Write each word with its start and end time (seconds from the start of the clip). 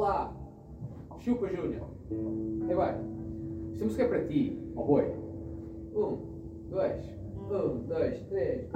Olá! 0.00 0.34
Chupa, 1.18 1.46
Júnior! 1.48 1.90
E 2.10 2.74
vai! 2.74 2.98
Esta 3.74 3.84
música 3.84 4.04
é 4.04 4.08
para 4.08 4.24
ti, 4.24 4.58
oh 4.74 4.82
boi! 4.82 5.04
Um, 5.94 6.70
dois, 6.70 7.04
um, 7.36 7.86
dois, 7.86 8.18
três. 8.30 8.66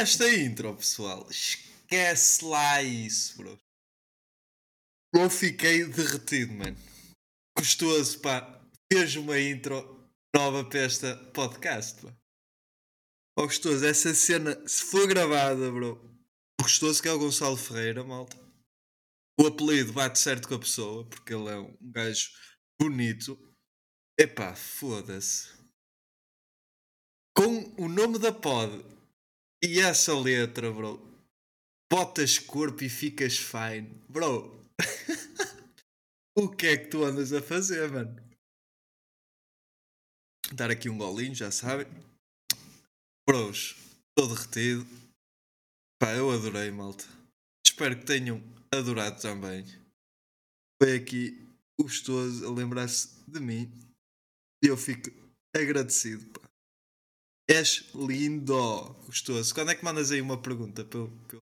Esta 0.00 0.26
intro, 0.34 0.74
pessoal, 0.74 1.28
esquece 1.30 2.42
lá 2.46 2.82
isso, 2.82 3.36
bro. 3.36 3.60
Eu 5.14 5.28
fiquei 5.28 5.84
derretido, 5.84 6.54
mano. 6.54 6.76
Gostoso, 7.54 8.18
pá. 8.20 8.64
Fez 8.90 9.14
uma 9.16 9.38
intro 9.38 10.10
nova 10.34 10.64
para 10.64 10.80
esta 10.80 11.14
podcast, 11.34 12.00
pá. 12.00 12.16
Oh, 13.36 13.42
gostoso, 13.42 13.84
essa 13.84 14.14
cena, 14.14 14.56
se 14.66 14.84
for 14.84 15.06
gravada, 15.06 15.70
bro. 15.70 16.00
Gostoso 16.62 17.02
que 17.02 17.08
é 17.08 17.12
o 17.12 17.18
Gonçalo 17.18 17.58
Ferreira, 17.58 18.02
malta. 18.02 18.38
O 19.38 19.46
apelido 19.46 19.92
bate 19.92 20.18
certo 20.18 20.48
com 20.48 20.54
a 20.54 20.60
pessoa, 20.60 21.06
porque 21.10 21.34
ele 21.34 21.48
é 21.50 21.58
um 21.58 21.76
gajo 21.78 22.30
bonito. 22.80 23.38
Epá, 24.18 24.56
foda-se. 24.56 25.48
Com 27.36 27.74
o 27.78 27.86
nome 27.86 28.18
da 28.18 28.32
pod 28.32 28.99
e 29.62 29.78
essa 29.80 30.18
letra, 30.18 30.72
bro. 30.72 30.98
Botas 31.90 32.38
corpo 32.38 32.82
e 32.84 32.88
ficas 32.88 33.36
fine. 33.36 33.88
Bro. 34.08 34.64
o 36.38 36.48
que 36.48 36.66
é 36.66 36.76
que 36.76 36.86
tu 36.86 37.04
andas 37.04 37.32
a 37.32 37.42
fazer, 37.42 37.90
mano? 37.90 38.16
Dar 40.54 40.70
aqui 40.70 40.88
um 40.88 40.96
golinho, 40.98 41.34
já 41.34 41.50
sabem. 41.50 41.86
Bros, 43.28 43.76
estou 44.08 44.34
derretido. 44.34 44.86
Pá, 46.00 46.12
eu 46.12 46.30
adorei, 46.30 46.70
malta. 46.70 47.04
Espero 47.64 47.98
que 47.98 48.06
tenham 48.06 48.42
adorado 48.72 49.20
também. 49.20 49.64
Foi 50.82 50.96
aqui 50.96 51.46
gostoso 51.78 52.46
a 52.46 52.50
lembrar-se 52.52 53.08
de 53.28 53.38
mim. 53.38 53.70
E 54.64 54.68
eu 54.68 54.76
fico 54.76 55.10
agradecido, 55.54 56.26
pá. 56.30 56.49
És 57.52 57.82
lindo, 57.96 58.94
gostoso. 59.06 59.52
Quando 59.52 59.72
é 59.72 59.74
que 59.74 59.84
mandas 59.84 60.12
aí 60.12 60.20
uma 60.20 60.40
pergunta? 60.40 60.84
Pelo, 60.84 61.10
pelo... 61.26 61.42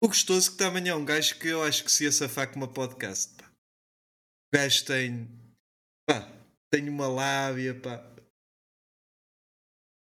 O 0.00 0.06
gostoso 0.06 0.52
que 0.52 0.56
também 0.56 0.88
é 0.88 0.94
um 0.94 1.04
gajo 1.04 1.36
que 1.40 1.48
eu 1.48 1.64
acho 1.64 1.82
que 1.82 1.90
se 1.90 2.04
ia 2.04 2.12
safar 2.12 2.48
com 2.48 2.60
uma 2.60 2.72
podcast. 2.72 3.34
Pá. 3.34 3.50
O 3.50 4.56
gajo 4.56 4.84
tem. 4.84 5.28
Pá, 6.08 6.30
tem 6.72 6.88
uma 6.88 7.08
lábia, 7.08 7.74
pá. 7.74 8.08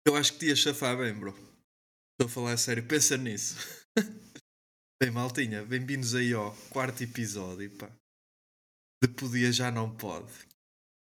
Eu 0.05 0.17
acho 0.17 0.33
que 0.33 0.41
te 0.41 0.47
ia 0.47 0.57
chafar 0.57 0.99
bem, 0.99 1.15
bro. 1.15 1.31
Estou 1.31 2.27
a 2.27 2.29
falar 2.29 2.53
a 2.55 2.57
sério, 2.57 2.85
pensa 2.85 3.17
nisso. 3.17 3.55
bem, 5.01 5.13
maltinha, 5.13 5.65
bem-vindos 5.65 6.13
aí 6.17 6.33
ao 6.33 6.57
quarto 6.71 7.05
episódio, 7.05 7.71
pá. 7.79 7.89
De 9.01 9.09
Podia 9.09 9.53
Já 9.53 9.71
Não 9.71 9.97
Pode. 9.97 10.33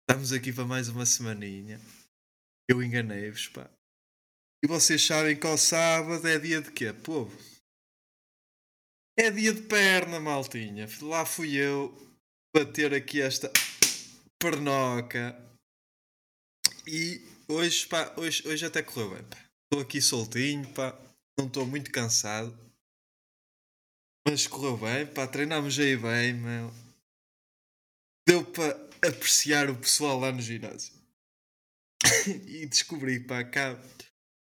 Estamos 0.10 0.32
aqui 0.32 0.54
para 0.54 0.64
mais 0.64 0.88
uma 0.88 1.06
semaninha. 1.06 1.82
Eu 2.70 2.84
enganei-vos, 2.84 3.48
pá. 3.48 3.70
E 4.64 4.68
vocês 4.68 5.06
sabem 5.06 5.40
que 5.40 5.48
ao 5.48 5.58
sábado 5.58 6.28
é 6.28 6.38
dia 6.38 6.62
de 6.62 6.72
quê, 6.72 6.92
povo? 6.92 7.36
É 9.18 9.32
dia 9.32 9.54
de 9.54 9.62
perna, 9.62 10.20
maltinha. 10.20 10.88
Lá 11.02 11.26
fui 11.26 11.56
eu 11.56 11.96
bater 12.54 12.94
aqui 12.94 13.22
esta 13.22 13.52
pernoca. 14.40 15.36
E 16.86 17.22
hoje, 17.48 17.88
pá, 17.88 18.14
hoje, 18.18 18.48
hoje 18.48 18.66
até 18.66 18.84
correu 18.84 19.12
bem, 19.12 19.24
pá. 19.24 19.38
Estou 19.64 19.82
aqui 19.82 20.02
soltinho, 20.02 20.68
pá. 20.74 20.98
Não 21.40 21.48
estou 21.48 21.66
muito 21.66 21.92
cansado. 21.92 22.58
Mas 24.28 24.46
correu 24.46 24.78
bem, 24.78 25.06
pá. 25.08 25.28
Treinámos 25.28 25.80
aí 25.80 25.96
bem, 25.96 26.34
meu. 26.34 26.74
Deu 28.28 28.44
para 28.44 28.74
apreciar 29.08 29.70
o 29.70 29.78
pessoal 29.78 30.20
lá 30.20 30.32
no 30.32 30.42
ginásio. 30.42 30.97
e 32.48 32.66
descobri, 32.66 33.20
pá, 33.20 33.44
cá. 33.44 33.80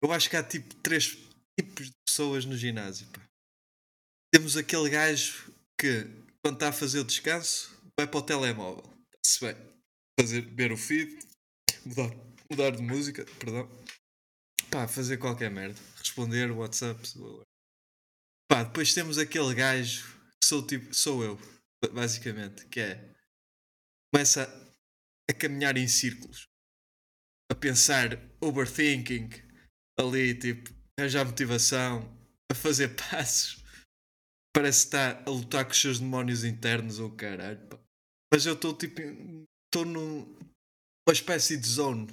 Eu 0.01 0.11
acho 0.11 0.29
que 0.29 0.35
há 0.35 0.43
tipo 0.43 0.73
três 0.75 1.17
tipos 1.59 1.87
de 1.87 1.93
pessoas 2.05 2.45
no 2.45 2.57
ginásio, 2.57 3.07
pá. 3.07 3.21
Temos 4.33 4.55
aquele 4.55 4.89
gajo 4.89 5.53
que, 5.79 6.05
quando 6.43 6.55
está 6.55 6.69
a 6.69 6.73
fazer 6.73 6.99
o 6.99 7.03
descanso, 7.03 7.75
vai 7.97 8.07
para 8.07 8.19
o 8.19 8.23
telemóvel. 8.23 8.83
Se 9.25 9.39
bem, 9.41 9.55
fazer, 10.19 10.41
ver 10.41 10.71
o 10.71 10.77
feed, 10.77 11.17
mudar, 11.85 12.09
mudar 12.49 12.71
de 12.71 12.81
música, 12.81 13.25
perdão. 13.39 13.69
Pá, 14.69 14.87
fazer 14.87 15.17
qualquer 15.17 15.49
merda. 15.49 15.79
Responder 15.97 16.51
WhatsApp. 16.51 17.01
Pá, 18.47 18.63
depois 18.63 18.93
temos 18.93 19.17
aquele 19.17 19.53
gajo 19.55 20.05
que 20.39 20.47
sou 20.47 20.65
tipo, 20.65 20.93
sou 20.93 21.23
eu, 21.23 21.39
basicamente, 21.91 22.65
que 22.67 22.79
é 22.79 23.15
começa 24.13 24.43
a 25.29 25.33
caminhar 25.33 25.77
em 25.77 25.87
círculos 25.87 26.49
a 27.51 27.55
pensar 27.55 28.19
overthinking 28.41 29.29
ali, 29.99 30.33
tipo, 30.33 30.73
arranjar 30.97 31.25
motivação, 31.25 32.17
a 32.51 32.55
fazer 32.55 32.89
passos. 33.09 33.63
Parece 34.55 34.85
está 34.85 35.23
a 35.25 35.29
lutar 35.29 35.65
com 35.65 35.71
os 35.71 35.79
seus 35.79 35.99
demónios 35.99 36.43
internos 36.43 36.99
ou 36.99 37.11
caralho. 37.11 37.59
Pá. 37.67 37.79
Mas 38.33 38.45
eu 38.45 38.53
estou 38.53 38.73
tipo. 38.73 39.01
Estou 39.01 39.85
numa 39.85 40.25
espécie 41.11 41.55
de 41.55 41.67
zone. 41.67 42.07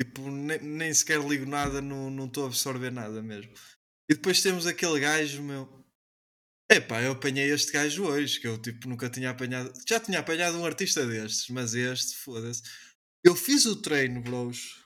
Tipo, 0.00 0.30
nem, 0.30 0.58
nem 0.60 0.92
sequer 0.92 1.20
ligo 1.20 1.46
nada, 1.46 1.80
não 1.80 2.26
estou 2.26 2.44
a 2.44 2.46
absorver 2.48 2.90
nada 2.90 3.22
mesmo. 3.22 3.52
E 4.10 4.14
depois 4.14 4.42
temos 4.42 4.66
aquele 4.66 4.98
gajo, 4.98 5.42
meu. 5.42 5.84
Epá, 6.70 7.02
eu 7.02 7.12
apanhei 7.12 7.52
este 7.52 7.72
gajo 7.72 8.04
hoje, 8.04 8.40
que 8.40 8.46
eu 8.46 8.56
tipo 8.58 8.88
nunca 8.88 9.08
tinha 9.10 9.30
apanhado. 9.30 9.72
Já 9.86 10.00
tinha 10.00 10.18
apanhado 10.18 10.58
um 10.58 10.64
artista 10.64 11.06
destes, 11.06 11.48
mas 11.50 11.74
este, 11.74 12.16
foda-se. 12.16 12.62
Eu 13.24 13.34
fiz 13.34 13.64
o 13.64 13.80
treino, 13.80 14.20
bros, 14.20 14.84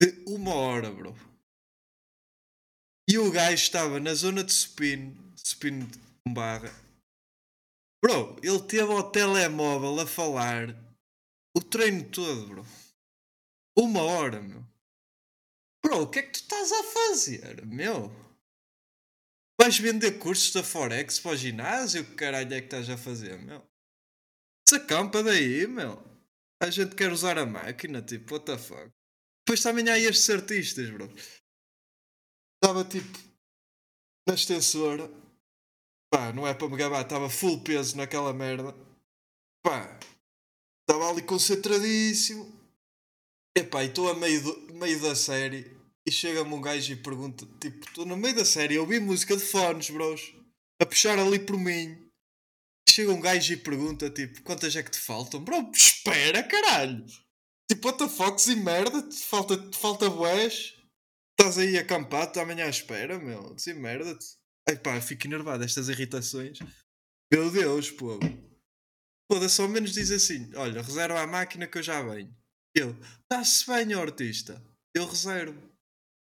de 0.00 0.24
uma 0.28 0.54
hora, 0.54 0.92
bro. 0.92 1.12
E 3.08 3.18
o 3.18 3.32
gajo 3.32 3.54
estava 3.54 3.98
na 3.98 4.14
zona 4.14 4.44
de 4.44 4.52
supino, 4.52 5.34
supino 5.36 5.84
de 5.88 6.32
barra. 6.32 6.70
Bro, 8.00 8.36
ele 8.44 8.62
teve 8.62 8.92
ao 8.92 9.10
telemóvel 9.10 9.98
a 9.98 10.06
falar 10.06 10.68
o 11.56 11.60
treino 11.60 12.08
todo, 12.08 12.46
bro. 12.46 12.64
Uma 13.76 14.02
hora, 14.02 14.40
meu. 14.40 14.64
Bro, 15.84 16.02
o 16.02 16.10
que 16.10 16.20
é 16.20 16.22
que 16.22 16.30
tu 16.30 16.42
estás 16.42 16.70
a 16.70 16.84
fazer, 16.84 17.66
meu? 17.66 18.08
Vais 19.60 19.76
vender 19.76 20.20
cursos 20.20 20.52
da 20.52 20.62
Forex 20.62 21.18
para 21.18 21.32
o 21.32 21.36
ginásio? 21.36 22.02
O 22.02 22.06
que 22.06 22.14
caralho 22.14 22.54
é 22.54 22.60
que 22.60 22.66
estás 22.66 22.88
a 22.88 22.96
fazer, 22.96 23.36
meu? 23.42 23.68
Sacampa 24.68 25.24
daí, 25.24 25.66
meu. 25.66 26.09
A 26.62 26.68
gente 26.70 26.94
quer 26.94 27.10
usar 27.10 27.38
a 27.38 27.46
máquina, 27.46 28.02
tipo, 28.02 28.34
what 28.34 28.44
the 28.44 28.58
fuck. 28.58 28.90
Depois 29.46 29.62
também 29.62 29.88
há 29.88 29.98
estes 29.98 30.28
artistas, 30.28 30.90
bro. 30.90 31.10
Estava 32.62 32.84
tipo 32.84 33.18
na 34.28 34.34
extensora. 34.34 35.10
Pá, 36.12 36.32
não 36.32 36.46
é 36.46 36.52
para 36.52 36.68
me 36.68 36.76
gabar, 36.76 37.02
estava 37.02 37.30
full 37.30 37.62
peso 37.62 37.96
naquela 37.96 38.32
merda. 38.34 38.74
Pá, 39.64 39.98
estava 40.82 41.10
ali 41.10 41.22
concentradíssimo. 41.22 42.52
Epá, 43.56 43.82
e 43.82 43.88
estou 43.88 44.10
a 44.10 44.14
meio, 44.14 44.42
do, 44.42 44.74
meio 44.74 45.00
da 45.00 45.14
série. 45.16 45.76
e 46.06 46.12
chega-me 46.12 46.52
um 46.52 46.60
gajo 46.60 46.92
e 46.92 46.96
pergunta: 46.96 47.46
Tipo, 47.58 47.86
estou 47.86 48.04
no 48.04 48.16
meio 48.16 48.36
da 48.36 48.44
série, 48.44 48.74
eu 48.74 48.82
ouvi 48.82 49.00
música 49.00 49.36
de 49.36 49.44
fones, 49.44 49.90
bros, 49.90 50.34
a 50.80 50.86
puxar 50.86 51.18
ali 51.18 51.38
por 51.38 51.56
mim. 51.56 52.09
Chega 52.90 53.12
um 53.12 53.20
gajo 53.20 53.52
e 53.52 53.56
pergunta: 53.56 54.10
Tipo, 54.10 54.42
quantas 54.42 54.74
é 54.74 54.82
que 54.82 54.90
te 54.90 54.98
faltam? 54.98 55.42
Bro, 55.44 55.70
espera, 55.72 56.42
caralho! 56.42 57.06
Tipo, 57.70 57.86
what 57.86 57.98
the 57.98 58.08
fuck, 58.08 58.50
e 58.50 58.56
merda, 58.56 59.00
te 59.08 59.24
falta, 59.24 59.56
te 59.56 59.78
falta 59.78 60.10
boés. 60.10 60.74
Estás 61.38 61.56
aí 61.56 61.78
acampado, 61.78 62.40
amanhã 62.40 62.66
à 62.66 62.68
espera, 62.68 63.18
meu. 63.18 63.56
Sim, 63.56 63.74
merda-te. 63.74 64.26
Ai 64.68 64.76
pá, 64.76 65.00
fico 65.00 65.26
enervado, 65.26 65.62
estas 65.62 65.88
irritações. 65.88 66.58
Meu 67.32 67.48
Deus, 67.50 67.90
pô. 67.90 68.18
Foda-se, 69.30 69.66
menos 69.68 69.92
diz 69.92 70.10
assim: 70.10 70.50
olha, 70.56 70.82
reserva 70.82 71.20
a 71.20 71.26
máquina 71.26 71.68
que 71.68 71.78
eu 71.78 71.82
já 71.82 72.02
venho. 72.02 72.36
Eu, 72.74 72.96
está-se 73.22 73.66
bem, 73.66 73.94
artista. 73.94 74.60
Eu 74.94 75.06
reservo. 75.06 75.60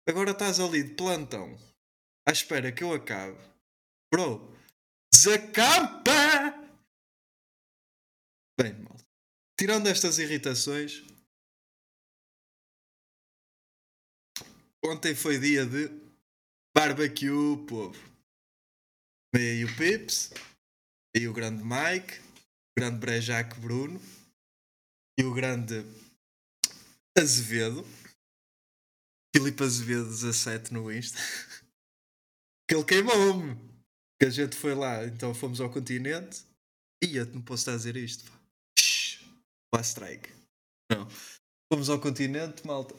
Agora 0.08 0.32
estás 0.32 0.60
ali 0.60 0.84
de 0.84 0.94
plantão, 0.94 1.58
à 2.28 2.32
espera 2.32 2.72
que 2.72 2.84
eu 2.84 2.94
acabe. 2.94 3.38
Bro, 4.14 4.56
desacampa! 5.22 6.12
Bem, 8.60 8.74
mal. 8.82 8.98
Tirando 9.60 9.88
estas 9.88 10.18
irritações, 10.18 11.04
ontem 14.84 15.14
foi 15.14 15.40
dia 15.40 15.66
de 15.66 15.90
barbecue, 16.76 17.66
povo. 17.68 18.00
Veio 19.34 19.68
o 19.68 19.78
Pips, 19.78 20.32
e 21.16 21.28
o 21.28 21.34
grande 21.34 21.64
Mike, 21.64 22.20
o 22.20 22.80
grande 22.80 22.98
Brejac 22.98 23.60
Bruno 23.60 24.02
e 25.18 25.24
o 25.24 25.34
grande 25.34 25.86
Azevedo. 27.18 27.86
Filipe 29.34 29.64
Azevedo 29.64 30.06
17 30.06 30.74
no 30.74 30.92
Insta. 30.92 31.18
que 32.68 32.76
ele 32.76 32.84
queimou-me. 32.84 33.71
Que 34.22 34.26
a 34.26 34.30
gente 34.30 34.56
foi 34.56 34.76
lá, 34.76 35.04
então 35.04 35.34
fomos 35.34 35.60
ao 35.60 35.72
continente. 35.72 36.46
E 37.04 37.16
eu 37.16 37.26
não 37.26 37.42
posso 37.42 37.72
dizer 37.72 37.98
isto. 37.98 38.32
Pá. 39.74 39.82
strike. 39.82 40.30
Não. 40.92 41.10
Fomos 41.74 41.90
ao 41.90 42.00
continente, 42.00 42.64
malta. 42.68 42.94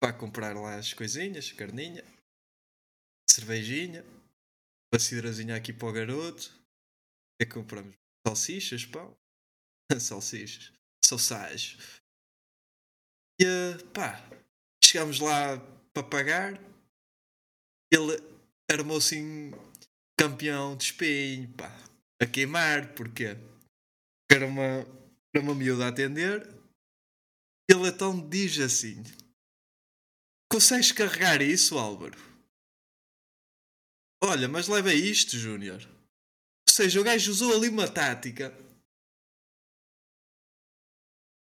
Para 0.00 0.14
comprar 0.14 0.56
lá 0.56 0.76
as 0.76 0.94
coisinhas, 0.94 1.52
carninha, 1.52 2.02
cervejinha, 3.30 4.06
pacidrazinha 4.90 5.54
aqui 5.54 5.70
para 5.70 5.88
o 5.88 5.92
garoto. 5.92 6.50
Que 7.38 7.46
compramos? 7.46 7.94
Salsichas, 8.26 8.86
pão. 8.86 9.14
Salsichas. 10.00 10.72
Salsage. 11.04 11.76
E 13.38 13.44
pá, 13.92 14.18
chegámos 14.82 15.20
lá 15.20 15.58
para 15.92 16.02
pagar. 16.02 16.54
Ele 17.92 18.16
armou 18.70 18.96
assim 18.96 19.52
campeão 20.22 20.76
de 20.76 20.84
espinho, 20.84 21.52
pá, 21.54 21.68
a 22.20 22.26
queimar, 22.26 22.94
porque 22.94 23.36
era 24.30 24.46
uma, 24.46 24.86
era 25.34 25.42
uma 25.42 25.54
miúda 25.54 25.86
a 25.86 25.88
atender. 25.88 26.46
Ele 27.68 27.88
então 27.88 28.28
diz 28.28 28.60
assim: 28.60 29.02
Consegues 30.48 30.92
carregar 30.92 31.42
isso, 31.42 31.76
Álvaro? 31.76 32.16
Olha, 34.22 34.48
mas 34.48 34.68
leva 34.68 34.94
isto, 34.94 35.36
Júnior. 35.36 35.82
Ou 35.82 36.72
seja, 36.72 37.00
o 37.00 37.04
gajo 37.04 37.32
usou 37.32 37.56
ali 37.56 37.68
uma 37.68 37.90
tática 37.90 38.56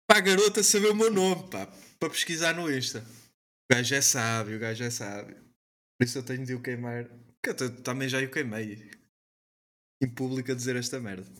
para 0.08 0.18
a 0.18 0.22
garota 0.22 0.62
saber 0.62 0.90
o 0.90 0.96
meu 0.96 1.10
nome, 1.10 1.50
pá, 1.50 1.66
para 1.98 2.08
pesquisar 2.08 2.54
no 2.54 2.74
Insta. 2.74 3.00
O 3.00 3.74
gajo 3.74 3.94
é 3.94 4.00
sábio, 4.00 4.56
o 4.56 4.60
gajo 4.60 4.82
é 4.82 4.90
sábio. 4.90 5.36
Por 5.98 6.04
isso 6.06 6.16
eu 6.16 6.24
tenho 6.24 6.46
de 6.46 6.54
o 6.54 6.62
queimar. 6.62 7.06
Que 7.42 7.50
eu 7.50 7.82
também 7.82 8.08
já 8.08 8.22
o 8.22 8.30
queimei. 8.30 8.90
Em 10.02 10.14
público 10.14 10.52
a 10.52 10.54
dizer 10.54 10.76
esta 10.76 11.00
merda. 11.00 11.30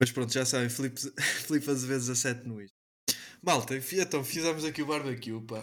Mas 0.00 0.10
pronto, 0.10 0.32
já 0.32 0.44
sabem, 0.44 0.68
Filipe, 0.68 1.00
Filipe 1.46 1.70
Azevedo 1.70 2.00
17 2.00 2.48
no 2.48 2.60
Insta. 2.60 2.74
Malta, 3.42 3.74
então 3.76 4.24
fizemos 4.24 4.64
aqui 4.64 4.82
o 4.82 4.86
barbecue, 4.86 5.40
pá. 5.46 5.62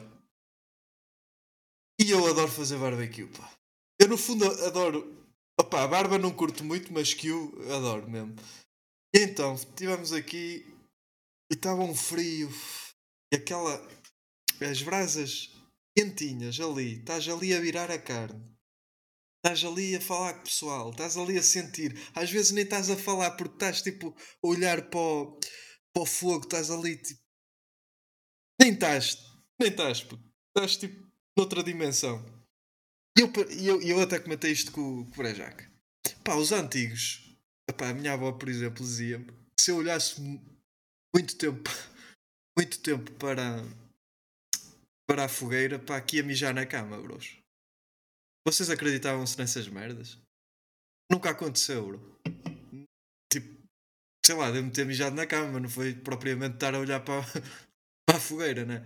E 2.00 2.12
eu 2.12 2.25
adoro 2.28 2.51
fazer 2.51 2.78
barbecue, 2.78 3.28
pá. 3.28 3.54
Eu 4.00 4.07
no 4.07 4.18
fundo 4.18 4.45
adoro. 4.66 5.19
Opá, 5.60 5.84
a 5.84 5.88
barba 5.88 6.18
não 6.18 6.34
curto 6.34 6.63
muito, 6.63 6.92
mas 6.92 7.13
que 7.13 7.27
eu 7.27 7.51
adoro 7.74 8.10
mesmo. 8.10 8.36
E 9.13 9.19
então, 9.19 9.56
estivemos 9.56 10.13
aqui 10.13 10.66
e 11.51 11.56
estava 11.56 11.81
um 11.81 11.94
frio. 11.94 12.50
E 13.34 13.36
aquela 13.36 13.80
as 14.62 14.81
brasas 14.81 15.50
quentinhas 15.98 16.60
ali, 16.60 17.00
estás 17.00 17.27
ali 17.27 17.54
a 17.54 17.60
virar 17.60 17.89
a 17.89 18.00
carne, 18.00 18.44
estás 19.44 19.64
ali 19.66 19.96
a 19.96 20.02
falar 20.02 20.34
com 20.36 20.40
o 20.42 20.44
pessoal, 20.44 20.92
estás 20.92 21.18
ali 21.18 21.38
a 21.38 21.44
sentir. 21.44 21.98
Às 22.14 22.32
vezes 22.32 22.52
nem 22.52 22.64
estás 22.64 22.90
a 22.90 22.96
falar 22.96 23.32
porque 23.32 23.56
estás 23.56 23.82
tipo 23.82 24.16
a 24.44 24.48
olhar 24.48 24.90
para 24.90 25.00
o, 25.00 25.40
para 25.94 26.04
o 26.04 26.06
fogo, 26.06 26.46
estás 26.46 26.70
ali 26.70 26.96
tipo. 26.98 27.20
Nem 28.62 28.74
estás, 28.74 29.18
nem 29.60 29.70
estás, 29.70 30.06
estás 30.56 30.78
tipo 30.78 31.12
noutra 31.36 31.64
dimensão. 31.64 32.24
E 33.18 33.22
eu, 33.22 33.32
eu, 33.60 33.82
eu 33.82 34.02
até 34.02 34.20
comentei 34.20 34.52
isto 34.52 34.72
com, 34.72 35.06
com 35.06 35.12
o 35.12 35.18
Brejac. 35.18 35.70
Pá, 36.24 36.36
os 36.36 36.52
antigos, 36.52 37.32
Epá, 37.68 37.90
a 37.90 37.94
minha 37.94 38.14
avó, 38.14 38.32
por 38.34 38.50
exemplo, 38.50 38.86
dizia-me 38.86 39.26
que 39.26 39.64
se 39.64 39.72
eu 39.72 39.78
olhasse 39.78 40.22
muito 41.16 41.38
tempo, 41.38 41.70
muito 42.58 42.80
tempo 42.82 43.12
para, 43.14 43.64
para 45.08 45.26
a 45.26 45.30
fogueira, 45.30 45.80
pá, 45.80 45.98
aqui 45.98 46.20
a 46.20 46.24
mijar 46.24 46.54
na 46.54 46.66
cama, 46.66 47.02
bros. 47.02 47.41
Vocês 48.46 48.70
acreditavam-se 48.70 49.38
nessas 49.38 49.68
merdas? 49.68 50.18
Nunca 51.12 51.30
aconteceu, 51.30 51.86
bro. 51.86 52.22
Tipo, 53.32 53.68
sei 54.26 54.36
lá, 54.36 54.50
devo-me 54.50 54.72
ter 54.72 54.86
mijado 54.86 55.16
na 55.16 55.28
cama, 55.28 55.60
não 55.60 55.70
foi 55.70 55.94
propriamente 55.94 56.56
estar 56.56 56.74
a 56.74 56.80
olhar 56.80 57.00
para, 57.02 57.22
para 58.08 58.18
a 58.18 58.22
fogueira, 58.22 58.66
né? 58.66 58.84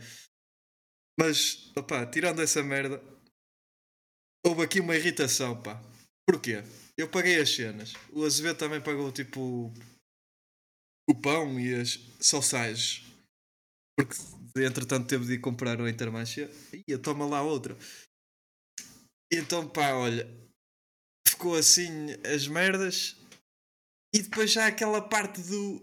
Mas, 1.20 1.72
opá, 1.78 2.06
tirando 2.06 2.42
essa 2.42 2.62
merda, 2.62 3.02
houve 4.46 4.64
aqui 4.64 4.80
uma 4.82 4.96
irritação, 4.96 5.62
pá. 5.62 5.82
Porquê? 6.28 6.64
Eu 6.98 7.10
paguei 7.10 7.40
as 7.40 7.50
cenas. 7.50 7.94
O 8.12 8.26
Azevedo 8.26 8.58
também 8.58 8.82
pagou, 8.82 9.12
tipo, 9.12 9.72
o 11.10 11.22
pão 11.22 11.60
e 11.60 11.74
as 11.74 12.00
salsagens. 12.20 13.04
Porque 13.98 14.16
entretanto 14.58 15.08
teve 15.08 15.26
de 15.26 15.34
ir 15.34 15.40
comprar 15.40 15.80
o 15.80 15.88
Intermarché. 15.88 16.50
E 16.88 16.98
toma 16.98 17.26
lá 17.26 17.42
outra. 17.42 17.78
Então 19.32 19.68
pá, 19.68 19.94
olha. 19.94 20.26
Ficou 21.28 21.56
assim 21.56 22.12
as 22.34 22.48
merdas. 22.48 23.16
E 24.14 24.22
depois 24.22 24.52
já 24.52 24.68
aquela 24.68 25.02
parte 25.02 25.42
do 25.42 25.82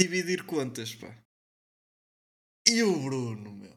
dividir 0.00 0.44
contas, 0.44 0.94
pá. 0.94 1.16
E 2.68 2.82
o 2.82 3.00
Bruno, 3.02 3.52
meu. 3.52 3.74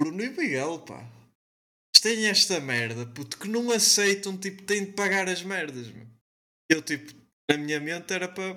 Bruno 0.00 0.22
e 0.22 0.30
Miguel, 0.30 0.80
pá. 0.84 1.00
Têm 2.02 2.28
esta 2.28 2.58
merda, 2.60 3.06
puto, 3.06 3.38
que 3.38 3.46
não 3.46 3.70
aceitam, 3.70 4.38
tipo, 4.38 4.62
têm 4.62 4.86
de 4.86 4.92
pagar 4.92 5.28
as 5.28 5.42
merdas, 5.42 5.90
meu. 5.90 6.06
Eu, 6.70 6.80
tipo, 6.80 7.12
na 7.50 7.58
minha 7.58 7.78
mente 7.78 8.10
era 8.10 8.26
para 8.26 8.54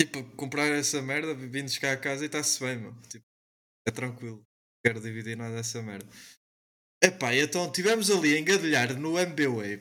Tipo, 0.00 0.24
comprar 0.34 0.72
essa 0.72 1.02
merda, 1.02 1.34
vindo 1.34 1.70
cá 1.78 1.92
a 1.92 1.96
casa 1.96 2.24
e 2.24 2.26
está-se 2.26 2.58
bem, 2.58 2.78
meu. 2.78 2.94
Tipo, 3.02 3.26
é 3.86 3.90
tranquilo. 3.90 4.38
Não 4.38 4.80
quero 4.82 4.98
dividir 4.98 5.36
nada 5.36 5.54
dessa 5.54 5.82
merda. 5.82 6.08
Epá, 7.02 7.34
então 7.34 7.66
estivemos 7.66 8.10
ali 8.10 8.36
a 8.36 8.38
engadelhar 8.38 8.98
no 8.98 9.18
MBWay. 9.18 9.80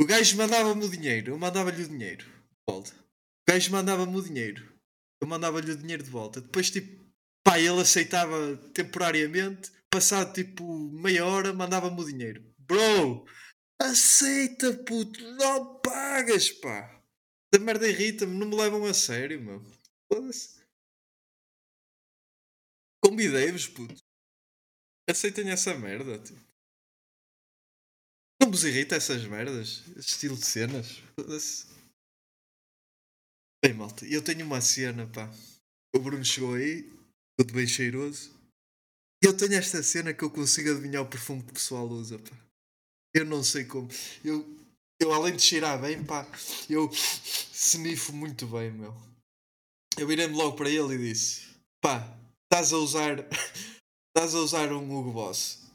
O 0.00 0.06
gajo 0.06 0.36
mandava-me 0.36 0.84
o 0.84 0.88
dinheiro, 0.88 1.32
eu 1.32 1.38
mandava-lhe 1.38 1.82
o 1.82 1.88
dinheiro 1.88 2.24
de 2.24 2.56
volta. 2.70 2.92
O 2.92 3.50
gajo 3.50 3.72
mandava-me 3.72 4.16
o 4.16 4.22
dinheiro, 4.22 4.78
eu 5.20 5.26
mandava-lhe 5.26 5.72
o 5.72 5.76
dinheiro 5.76 6.04
de 6.04 6.10
volta. 6.10 6.40
Depois, 6.40 6.70
tipo, 6.70 7.04
pá, 7.44 7.58
ele 7.58 7.80
aceitava 7.80 8.56
temporariamente. 8.72 9.72
Passado 9.90 10.34
tipo 10.34 10.64
meia 10.90 11.24
hora, 11.24 11.52
mandava-me 11.52 12.00
o 12.00 12.04
dinheiro. 12.04 12.44
Bro, 12.58 13.26
aceita, 13.80 14.72
puto, 14.84 15.18
não 15.32 15.80
pagas, 15.80 16.50
pá. 16.50 17.02
Da 17.52 17.58
merda 17.58 17.88
irrita-me, 17.88 18.38
não 18.38 18.46
me 18.46 18.54
levam 18.54 18.84
a 18.84 18.94
sério, 18.94 19.40
meu. 19.40 19.64
Convidei-vos, 23.02 23.66
puto. 23.66 24.07
Aceitem 25.08 25.50
essa 25.50 25.74
merda, 25.74 26.18
tipo. 26.18 26.38
Não 28.40 28.50
vos 28.50 28.62
irrita 28.64 28.94
essas 28.94 29.24
merdas? 29.24 29.82
Esse 29.96 30.10
estilo 30.10 30.36
de 30.36 30.44
cenas? 30.44 31.02
Bem, 33.64 33.74
malta, 33.74 34.06
eu 34.06 34.22
tenho 34.22 34.44
uma 34.44 34.60
cena, 34.60 35.06
pá. 35.06 35.32
O 35.96 35.98
Bruno 35.98 36.24
chegou 36.24 36.54
aí, 36.54 36.82
tudo 37.38 37.54
bem 37.54 37.66
cheiroso. 37.66 38.32
Eu 39.22 39.36
tenho 39.36 39.54
esta 39.54 39.82
cena 39.82 40.12
que 40.12 40.22
eu 40.22 40.30
consigo 40.30 40.70
adivinhar 40.70 41.02
o 41.02 41.08
perfume 41.08 41.42
que 41.42 41.50
o 41.50 41.54
pessoal 41.54 41.88
usa, 41.88 42.18
pá. 42.18 42.36
Eu 43.14 43.24
não 43.24 43.42
sei 43.42 43.64
como. 43.64 43.88
Eu, 44.22 44.46
eu 45.00 45.12
além 45.12 45.34
de 45.34 45.42
cheirar 45.42 45.80
bem, 45.80 46.04
pá, 46.04 46.26
eu 46.68 46.88
snifo 47.52 48.12
muito 48.12 48.46
bem, 48.46 48.70
meu. 48.70 48.94
Eu 49.96 50.06
virei-me 50.06 50.34
logo 50.34 50.54
para 50.56 50.70
ele 50.70 50.94
e 50.94 51.12
disse: 51.12 51.46
pá, 51.80 52.16
estás 52.44 52.72
a 52.72 52.76
usar. 52.76 53.16
Estás 54.18 54.34
a 54.34 54.40
usar 54.40 54.72
um 54.72 54.98
Hugo 54.98 55.12
Boss. 55.12 55.70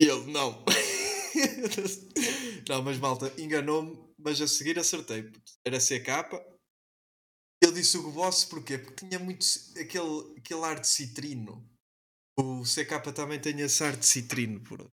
E 0.00 0.06
ele, 0.06 0.30
não. 0.30 0.64
não, 2.68 2.82
mas 2.84 2.96
malta, 2.96 3.34
enganou-me, 3.36 3.98
mas 4.16 4.40
a 4.40 4.46
seguir 4.46 4.78
acertei. 4.78 5.32
Era 5.66 5.78
CK. 5.78 6.32
Ele 7.60 7.72
disse 7.72 7.98
Hugo 7.98 8.12
Boss 8.12 8.44
porquê? 8.44 8.78
Porque 8.78 9.04
tinha 9.04 9.18
muito 9.18 9.44
aquele, 9.72 10.38
aquele 10.38 10.64
ar 10.64 10.78
de 10.78 10.86
citrino. 10.86 11.68
O 12.38 12.62
CK 12.62 13.12
também 13.12 13.40
tem 13.40 13.60
esse 13.62 13.82
ar 13.82 13.96
de 13.96 14.06
citrino, 14.06 14.60
bro. 14.60 14.88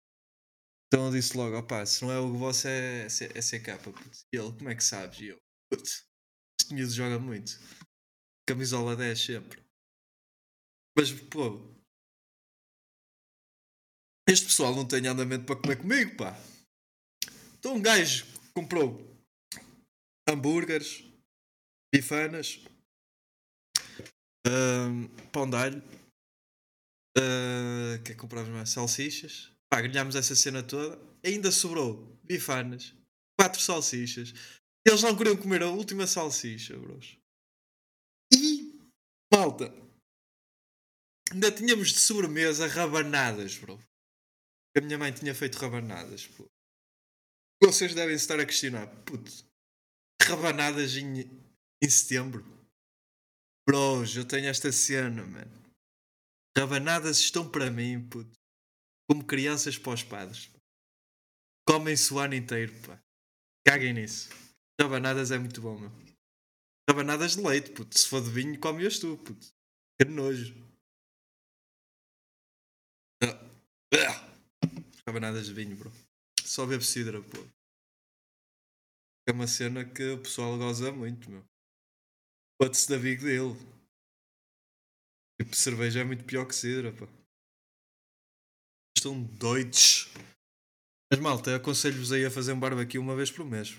Então 0.88 1.07
eu 1.07 1.12
disse 1.12 1.35
logo, 1.38 1.57
opá, 1.57 1.87
se 1.87 2.02
não 2.02 2.12
é 2.12 2.19
o 2.19 2.35
Boss 2.35 2.66
é, 2.66 3.07
é 3.07 3.40
CK. 3.40 3.83
Putz. 3.83 4.26
E 4.30 4.37
ele, 4.37 4.52
como 4.52 4.69
é 4.69 4.75
que 4.75 4.85
sabes? 4.85 5.21
E 5.21 5.28
eu, 5.28 5.38
putz, 5.73 6.04
este 6.61 6.75
miúdo 6.75 6.92
joga 6.92 7.19
muito. 7.19 7.52
Camisola 8.47 8.95
10 8.95 9.19
sempre. 9.19 9.64
Mas, 10.95 11.12
pô, 11.12 11.79
este 14.29 14.47
pessoal 14.47 14.75
não 14.75 14.87
tem 14.87 15.07
andamento 15.07 15.45
para 15.45 15.57
comer 15.57 15.77
comigo, 15.77 16.17
pá. 16.17 16.37
Então 17.59 17.75
um 17.75 17.83
gajo 17.83 18.25
comprou 18.55 18.99
hambúrgueres, 20.29 21.05
bifanas, 21.95 22.61
uh, 24.47 25.09
pão 25.33 25.49
de 25.49 25.57
alho, 25.57 25.83
uh, 27.19 28.03
que 28.05 28.12
é 28.12 28.15
que 28.15 28.50
mais? 28.50 28.71
Salsichas. 28.71 29.50
Pá, 29.69 29.81
grelhámos 29.81 30.15
essa 30.17 30.35
cena 30.35 30.62
toda. 30.62 30.99
Ainda 31.25 31.50
sobrou 31.50 32.19
bifanas, 32.25 32.95
quatro 33.39 33.61
salsichas. 33.61 34.33
Eles 34.87 35.03
não 35.03 35.17
queriam 35.17 35.37
comer 35.37 35.62
a 35.62 35.69
última 35.69 36.07
salsicha, 36.07 36.77
bros. 36.79 37.19
E, 38.33 38.79
malta, 39.33 39.75
ainda 41.31 41.53
tínhamos 41.53 41.93
de 41.93 41.99
sobremesa 41.99 42.67
rabanadas, 42.67 43.59
bro 43.59 43.79
a 44.77 44.81
minha 44.81 44.99
mãe 44.99 45.12
tinha 45.12 45.35
feito 45.35 45.57
rabanadas. 45.59 46.27
Pô. 46.27 46.49
Vocês 47.62 47.95
devem 47.95 48.15
estar 48.15 48.39
a 48.41 48.47
questionar, 48.47 48.87
puto, 49.05 49.31
rabanadas 50.23 50.97
em, 50.97 51.23
em 51.83 51.91
setembro? 51.91 52.45
Bros, 53.69 54.17
eu 54.17 54.25
tenho 54.25 54.49
esta 54.49 54.73
cena, 54.73 55.25
mano. 55.27 55.61
Rabanadas 56.57 57.19
estão 57.19 57.49
para 57.49 57.71
mim, 57.71 58.09
puto, 58.09 58.39
como 59.09 59.27
crianças 59.27 59.77
para 59.77 59.93
os 59.93 60.03
padres. 60.03 60.50
Comem-se 61.69 62.12
o 62.15 62.19
ano 62.19 62.35
inteiro, 62.35 62.73
pá. 62.81 63.00
Caguem 63.67 63.93
nisso. 63.93 64.31
Rabanadas 64.81 65.31
é 65.31 65.39
muito 65.39 65.61
bom, 65.61 65.79
meu. 65.79 65.91
Rabanadas 66.89 67.37
de 67.37 67.43
leite, 67.43 67.71
puto. 67.73 67.97
Se 67.97 68.09
for 68.09 68.23
de 68.23 68.31
vinho, 68.31 68.59
come-as 68.59 68.99
tu, 68.99 69.17
puto. 69.19 69.47
Que 70.00 70.07
nojo. 70.07 70.55
Ah. 73.23 73.39
Ah 73.95 74.29
rabanadas 75.07 75.47
de 75.47 75.54
vinho, 75.54 75.76
bro. 75.76 75.92
Só 76.45 76.66
bebo 76.66 76.83
cidra, 76.83 77.23
pô. 77.23 77.38
É 79.28 79.33
uma 79.33 79.47
cena 79.47 79.85
que 79.85 80.02
o 80.11 80.23
pessoal 80.23 80.57
goza 80.59 80.90
muito, 80.92 81.30
meu. 81.30 81.45
Pode-se 82.59 82.88
da 82.88 82.99
big 82.99 83.23
dele. 83.23 83.54
Tipo, 85.40 85.54
cerveja 85.54 86.00
é 86.00 86.04
muito 86.04 86.25
pior 86.25 86.47
que 86.47 86.54
cidra, 86.54 86.92
pô. 86.92 87.07
Estão 88.97 89.23
doidos. 89.23 90.09
Mas 91.11 91.21
malta, 91.21 91.57
aconselho-vos 91.57 92.12
aí 92.12 92.25
a 92.25 92.30
fazer 92.30 92.52
um 92.52 92.61
barbecue 92.61 92.99
uma 92.99 93.16
vez 93.16 93.30
por 93.30 93.45
mês. 93.45 93.71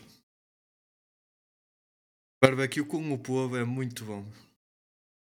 Barbecue 2.43 2.83
com 2.83 3.13
o 3.13 3.21
povo 3.21 3.55
é 3.55 3.63
muito 3.63 4.03
bom. 4.03 4.25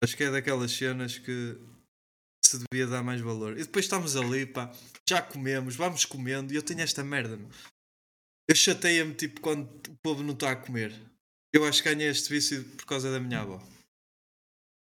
Acho 0.03 0.17
que 0.17 0.23
é 0.23 0.31
daquelas 0.31 0.71
cenas 0.71 1.17
que 1.17 1.57
se 2.47 2.59
devia 2.59 2.87
dar 2.87 3.03
mais 3.03 3.21
valor. 3.21 3.53
E 3.53 3.63
depois 3.63 3.85
estamos 3.85 4.15
ali, 4.15 4.45
pá, 4.45 4.73
já 5.07 5.21
comemos, 5.21 5.75
vamos 5.75 6.05
comendo 6.05 6.53
e 6.53 6.55
eu 6.55 6.63
tenho 6.63 6.81
esta 6.81 7.03
merda. 7.03 7.37
Meu. 7.37 7.49
Eu 8.47 8.55
chateia-me 8.55 9.13
tipo 9.13 9.41
quando 9.41 9.63
o 9.89 9.97
povo 10.03 10.23
não 10.23 10.33
está 10.33 10.51
a 10.51 10.55
comer. 10.55 10.93
Eu 11.53 11.65
acho 11.65 11.81
que 11.81 11.89
ganhei 11.89 12.09
este 12.09 12.29
vício 12.29 12.63
por 12.75 12.85
causa 12.85 13.11
da 13.11 13.19
minha 13.19 13.41
avó. 13.41 13.61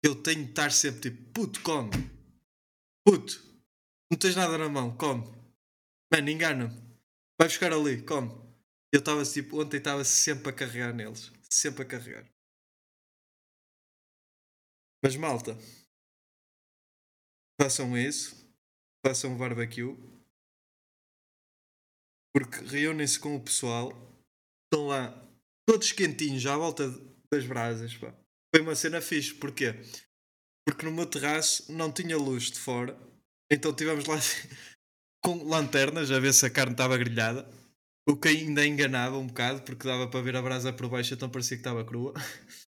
Eu 0.02 0.14
tenho 0.14 0.44
de 0.44 0.50
estar 0.50 0.70
sempre 0.70 1.10
tipo, 1.10 1.32
puto, 1.32 1.60
come. 1.62 1.90
Puto, 3.06 3.42
não 4.10 4.18
tens 4.18 4.36
nada 4.36 4.58
na 4.58 4.68
mão, 4.68 4.96
come. 4.96 5.24
Mano, 6.12 6.30
engana-me. 6.30 6.74
Vai 7.38 7.48
buscar 7.48 7.72
ali, 7.72 8.02
come. 8.02 8.30
Eu 8.92 9.00
estava 9.00 9.24
tipo, 9.24 9.60
ontem 9.60 9.78
estava 9.78 10.04
sempre 10.04 10.50
a 10.50 10.52
carregar 10.52 10.94
neles. 10.94 11.32
Sempre 11.50 11.82
a 11.82 11.86
carregar. 11.86 12.24
Mas 15.02 15.16
malta, 15.16 15.56
façam 17.60 17.96
isso, 17.96 18.48
façam 19.04 19.36
barbecue, 19.36 19.96
porque 22.34 22.64
reúnem-se 22.64 23.18
com 23.18 23.36
o 23.36 23.40
pessoal, 23.40 23.92
estão 24.64 24.88
lá 24.88 25.24
todos 25.68 25.92
quentinhos 25.92 26.44
à 26.46 26.56
volta 26.56 26.90
das 27.32 27.46
brasas. 27.46 27.96
Pá. 27.96 28.12
Foi 28.54 28.62
uma 28.62 28.74
cena 28.74 29.00
fixe, 29.00 29.34
porquê? 29.34 29.74
Porque 30.66 30.84
no 30.84 30.92
meu 30.92 31.06
terraço 31.06 31.72
não 31.72 31.92
tinha 31.92 32.16
luz 32.16 32.50
de 32.50 32.58
fora, 32.58 32.98
então 33.50 33.72
tivemos 33.74 34.06
lá 34.06 34.16
com 35.22 35.44
lanternas 35.44 36.10
a 36.10 36.18
ver 36.18 36.32
se 36.34 36.44
a 36.44 36.50
carne 36.50 36.72
estava 36.72 36.98
grelhada. 36.98 37.48
O 38.06 38.16
que 38.16 38.28
ainda 38.28 38.66
enganava 38.66 39.16
um 39.16 39.26
bocado, 39.26 39.62
porque 39.62 39.86
dava 39.86 40.08
para 40.08 40.20
ver 40.20 40.36
a 40.36 40.42
brasa 40.42 40.72
por 40.72 40.88
baixo, 40.88 41.14
então 41.14 41.30
parecia 41.30 41.56
que 41.56 41.60
estava 41.60 41.84
crua. 41.84 42.14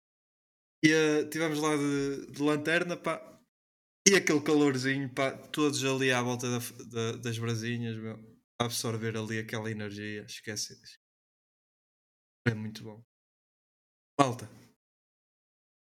E 0.85 0.93
uh, 0.93 1.29
tivemos 1.31 1.59
lá 1.59 1.75
de, 1.75 2.27
de 2.31 2.43
lanterna, 2.43 2.97
pá, 2.97 3.36
e 4.09 4.15
aquele 4.15 4.41
calorzinho, 4.41 5.13
pá, 5.13 5.33
todos 5.33 5.85
ali 5.85 6.13
à 6.13 6.23
volta 6.23 6.49
da, 6.49 6.59
da, 6.85 7.17
das 7.17 7.39
brasinhas, 7.39 7.97
meu, 7.97 8.15
a 8.61 8.65
absorver 8.65 9.17
ali 9.17 9.39
aquela 9.39 9.71
energia, 9.71 10.23
esquece. 10.23 10.81
É 12.47 12.55
muito 12.55 12.85
bom. 12.85 13.03
Malta, 14.19 14.49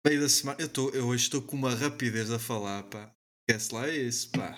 meio 0.07 0.21
da 0.21 0.29
semana, 0.29 0.61
eu, 0.61 0.69
tô, 0.69 0.89
eu 0.91 1.07
hoje 1.07 1.23
estou 1.23 1.41
com 1.41 1.57
uma 1.57 1.75
rapidez 1.75 2.31
a 2.31 2.39
falar, 2.39 2.83
pá. 2.83 3.13
Esquece 3.47 3.73
lá 3.73 3.89
isso, 3.89 4.31
pá. 4.31 4.51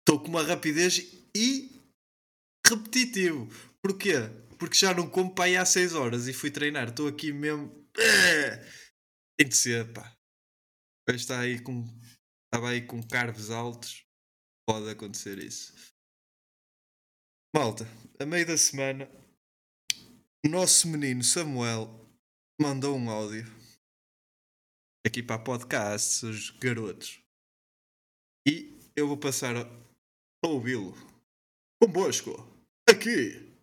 Estou 0.00 0.20
com 0.20 0.28
uma 0.28 0.42
rapidez 0.42 0.98
e 1.36 1.70
repetitivo. 2.66 3.48
Porquê? 3.80 4.14
Porque 4.58 4.76
já 4.76 4.92
não 4.92 5.08
como 5.08 5.32
para 5.32 5.44
aí 5.44 5.56
há 5.56 5.64
6 5.64 5.94
horas 5.94 6.26
e 6.26 6.32
fui 6.32 6.50
treinar. 6.50 6.88
Estou 6.88 7.06
aqui 7.06 7.32
mesmo. 7.32 7.70
Tem 9.38 9.48
de 9.48 9.56
ser, 9.56 9.92
pá. 9.92 10.12
Está 11.08 11.40
aí 11.40 11.62
com 11.62 11.86
estava 12.48 12.70
aí 12.70 12.86
com 12.86 13.02
carvos 13.02 13.50
altos, 13.50 14.06
pode 14.66 14.88
acontecer 14.88 15.38
isso. 15.38 15.94
Malta, 17.54 17.84
a 18.18 18.26
meio 18.26 18.46
da 18.46 18.56
semana, 18.56 19.08
o 20.44 20.48
nosso 20.48 20.88
menino 20.88 21.22
Samuel 21.22 21.88
mandou 22.60 22.96
um 22.96 23.10
áudio 23.10 23.44
aqui 25.06 25.22
para 25.22 25.42
podcast, 25.42 26.24
os 26.26 26.50
garotos. 26.50 27.22
E 28.46 28.78
eu 28.96 29.06
vou 29.06 29.16
passar 29.16 29.56
a 29.56 30.46
ouvi-lo 30.46 30.94
convosco, 31.82 32.30
aqui, 32.88 33.54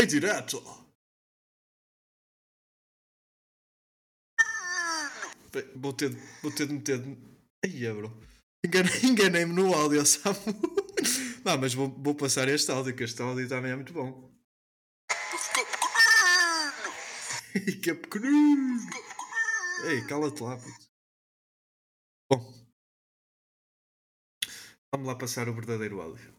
em 0.00 0.06
direto. 0.06 0.60
Vou 5.76 5.92
ter, 5.92 6.10
vou 6.40 6.50
ter 6.50 6.66
de 6.66 6.72
meter. 6.72 7.00
Aí, 7.64 7.92
bro. 7.92 8.31
Enganei-me 9.02 9.52
no 9.52 9.74
áudio, 9.74 10.04
sabe? 10.06 10.38
Não, 11.44 11.58
mas 11.58 11.74
vou, 11.74 11.88
vou 11.88 12.14
passar 12.14 12.48
este 12.48 12.70
áudio, 12.70 12.94
que 12.94 13.02
este 13.02 13.20
áudio 13.20 13.48
também 13.48 13.72
é 13.72 13.76
muito 13.76 13.92
bom. 13.92 14.30
Que 17.82 17.90
é 17.90 17.94
pequenino! 17.94 18.80
Ei, 19.84 20.06
cala-te 20.06 20.42
lá, 20.42 20.56
puto. 20.56 20.90
Bom, 22.30 22.40
vamos 24.90 25.06
lá 25.06 25.18
passar 25.18 25.50
o 25.50 25.54
verdadeiro 25.54 26.00
áudio. 26.00 26.34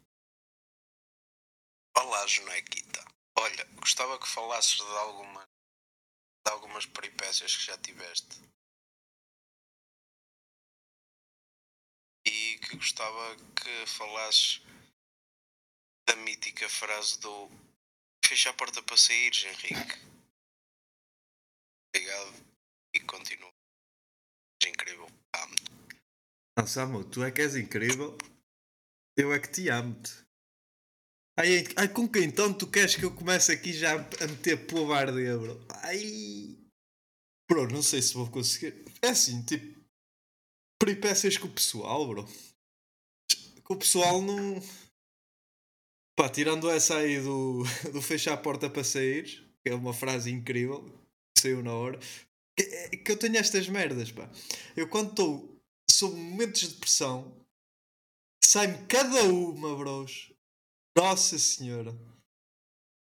Olá, 1.96 2.26
Jonequita. 2.26 3.06
Olha, 3.38 3.64
gostava 3.76 4.18
que 4.18 4.28
falasses 4.28 4.78
de, 4.78 4.82
alguma, 4.82 5.44
de 5.44 6.52
algumas 6.52 6.88
peripécias 6.88 7.58
que 7.58 7.66
já 7.66 7.78
tiveste 7.78 8.42
que 12.74 12.78
gostava 12.78 13.36
que 13.56 13.86
falasses 13.86 14.62
da 16.08 16.16
mítica 16.18 16.68
frase 16.68 17.20
do 17.20 17.50
fecha 18.26 18.50
a 18.50 18.54
porta 18.54 18.82
para 18.82 18.98
saíres, 18.98 19.44
Henrique. 19.44 20.00
Obrigado 21.96 22.34
e 22.96 23.00
continua. 23.02 23.52
És 24.62 24.70
incrível. 24.70 25.08
Amo-te. 25.36 25.64
Não, 26.58 26.68
Samu, 26.68 27.04
tu 27.04 27.24
é 27.24 27.32
que 27.32 27.42
és 27.42 27.56
incrível. 27.56 28.18
Eu 29.16 29.32
é 29.32 29.40
que 29.40 29.52
te 29.52 29.70
amo-te. 29.70 30.24
Ai, 31.38 31.64
ai, 31.78 31.88
com 31.88 32.08
quem 32.08 32.26
então 32.26 32.54
tu 32.54 32.70
queres 32.70 32.96
que 32.96 33.04
eu 33.04 33.16
comece 33.16 33.52
aqui 33.52 33.74
já 33.74 33.94
a 33.94 34.28
meter 34.28 34.68
povardia, 34.68 35.38
bro? 35.38 35.60
Ai. 35.84 36.58
Bro, 37.50 37.72
não 37.72 37.84
sei 37.84 38.02
se 38.02 38.14
vou 38.14 38.30
conseguir. 38.30 38.86
É 39.02 39.10
assim, 39.10 39.44
tipo 39.46 39.84
peripécias 40.80 41.38
com 41.38 41.48
o 41.48 41.54
pessoal, 41.54 42.08
bro. 42.08 42.28
Que 43.66 43.74
o 43.74 43.78
pessoal 43.78 44.22
não. 44.22 44.62
Pá, 46.16 46.30
tirando 46.30 46.70
essa 46.70 46.98
aí 46.98 47.20
do, 47.20 47.64
do 47.92 48.02
fechar 48.02 48.34
a 48.34 48.38
porta 48.38 48.70
para 48.70 48.84
sair, 48.84 49.26
que 49.64 49.70
é 49.70 49.76
uma 49.76 49.94
frase 49.94 50.32
incrível, 50.32 50.84
que 51.36 51.42
saiu 51.42 51.64
na 51.64 51.74
hora, 51.74 52.00
que, 52.58 52.64
é- 52.64 52.90
que 52.98 53.12
eu 53.12 53.18
tenho 53.18 53.38
estas 53.38 53.68
merdas, 53.68 54.12
pá. 54.12 54.30
Eu 54.76 54.88
quando 54.90 55.10
estou 55.10 55.60
sob 55.90 56.16
momentos 56.16 56.62
de 56.70 56.76
pressão, 56.76 57.46
sai-me 58.44 58.86
cada 58.88 59.24
uma, 59.24 59.76
bros. 59.76 60.32
Nossa 60.96 61.40
Senhora. 61.40 61.92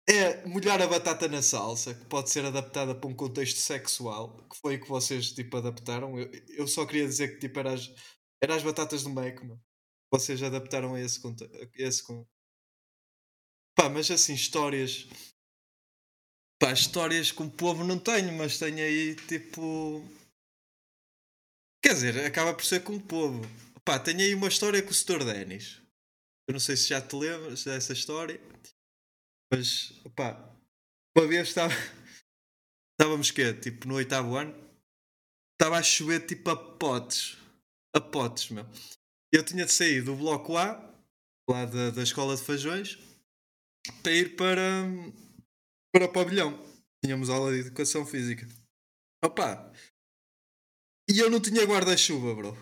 É 0.08 0.46
molhar 0.48 0.82
a 0.82 0.88
batata 0.88 1.28
na 1.28 1.42
salsa, 1.42 1.94
que 1.94 2.06
pode 2.06 2.32
ser 2.32 2.44
adaptada 2.44 2.96
para 2.96 3.10
um 3.10 3.16
contexto 3.16 3.58
sexual, 3.58 4.38
que 4.50 4.58
foi 4.58 4.76
o 4.76 4.82
que 4.82 4.90
vocês 4.90 5.32
tipo 5.32 5.56
adaptaram. 5.58 6.18
Eu, 6.20 6.32
eu 6.50 6.68
só 6.68 6.86
queria 6.86 7.06
dizer 7.06 7.34
que 7.34 7.40
tipo 7.40 7.60
era 7.60 7.74
as, 7.74 8.64
batatas 8.64 9.04
do 9.04 9.10
Mac, 9.12 9.44
meu. 9.44 9.60
Vocês 10.12 10.42
adaptaram 10.42 10.96
a 10.96 11.00
esse 11.02 11.20
a 11.26 11.88
esse 11.88 12.04
Pá, 13.76 13.88
mas 13.88 14.12
assim, 14.12 14.34
histórias. 14.34 15.08
Pá, 16.60 16.74
histórias 16.74 17.32
que 17.32 17.42
o 17.42 17.50
povo 17.50 17.86
não 17.86 17.98
tem, 17.98 18.32
mas 18.32 18.60
tem 18.60 18.82
aí 18.82 19.16
tipo. 19.16 20.04
Quer 21.82 21.94
dizer, 21.94 22.26
acaba 22.26 22.54
por 22.54 22.66
ser 22.66 22.84
com 22.84 22.96
o 22.96 23.02
povo. 23.02 23.42
Pá, 23.86 23.98
tenho 23.98 24.20
aí 24.20 24.36
uma 24.36 24.50
história 24.50 24.84
com 24.84 24.90
o 24.90 24.94
Sr. 24.94 25.24
Denis. 25.24 25.82
Eu 26.48 26.54
não 26.54 26.60
sei 26.60 26.76
se 26.76 26.90
já 26.90 27.02
te 27.02 27.16
lembras 27.16 27.64
dessa 27.64 27.94
história. 27.94 28.42
Mas, 29.52 29.94
pá, 30.16 30.34
uma 31.18 31.28
vez 31.28 31.48
estava. 31.48 31.74
Estávamos 33.00 33.32
quê? 33.32 33.54
Tipo 33.54 33.88
no 33.88 33.96
oitavo 33.96 34.36
ano. 34.36 34.54
Estava 35.54 35.78
a 35.78 35.84
chover 35.84 36.26
tipo 36.26 36.50
a 36.50 36.56
potes. 36.56 37.38
A 37.96 38.02
potes, 38.02 38.50
meu. 38.50 38.66
Eu 39.32 39.44
tinha 39.44 39.66
de 39.66 39.72
sair 39.72 40.02
do 40.02 40.16
bloco 40.16 40.58
A, 40.58 40.74
lá 41.50 41.66
da, 41.66 41.92
da 41.92 42.04
escola 42.04 42.36
de 42.36 42.44
Fajões, 42.44 42.98
para 44.02 44.12
ir 44.12 44.36
para, 44.36 44.62
para 45.94 46.06
o 46.06 46.12
pavilhão. 46.14 46.58
Tínhamos 47.04 47.30
aula 47.30 47.54
de 47.54 47.60
educação 47.60 48.06
física. 48.06 48.48
Opa! 49.24 49.72
E 51.10 51.20
eu 51.20 51.30
não 51.30 51.40
tinha 51.40 51.66
guarda-chuva, 51.66 52.36
bro. 52.36 52.58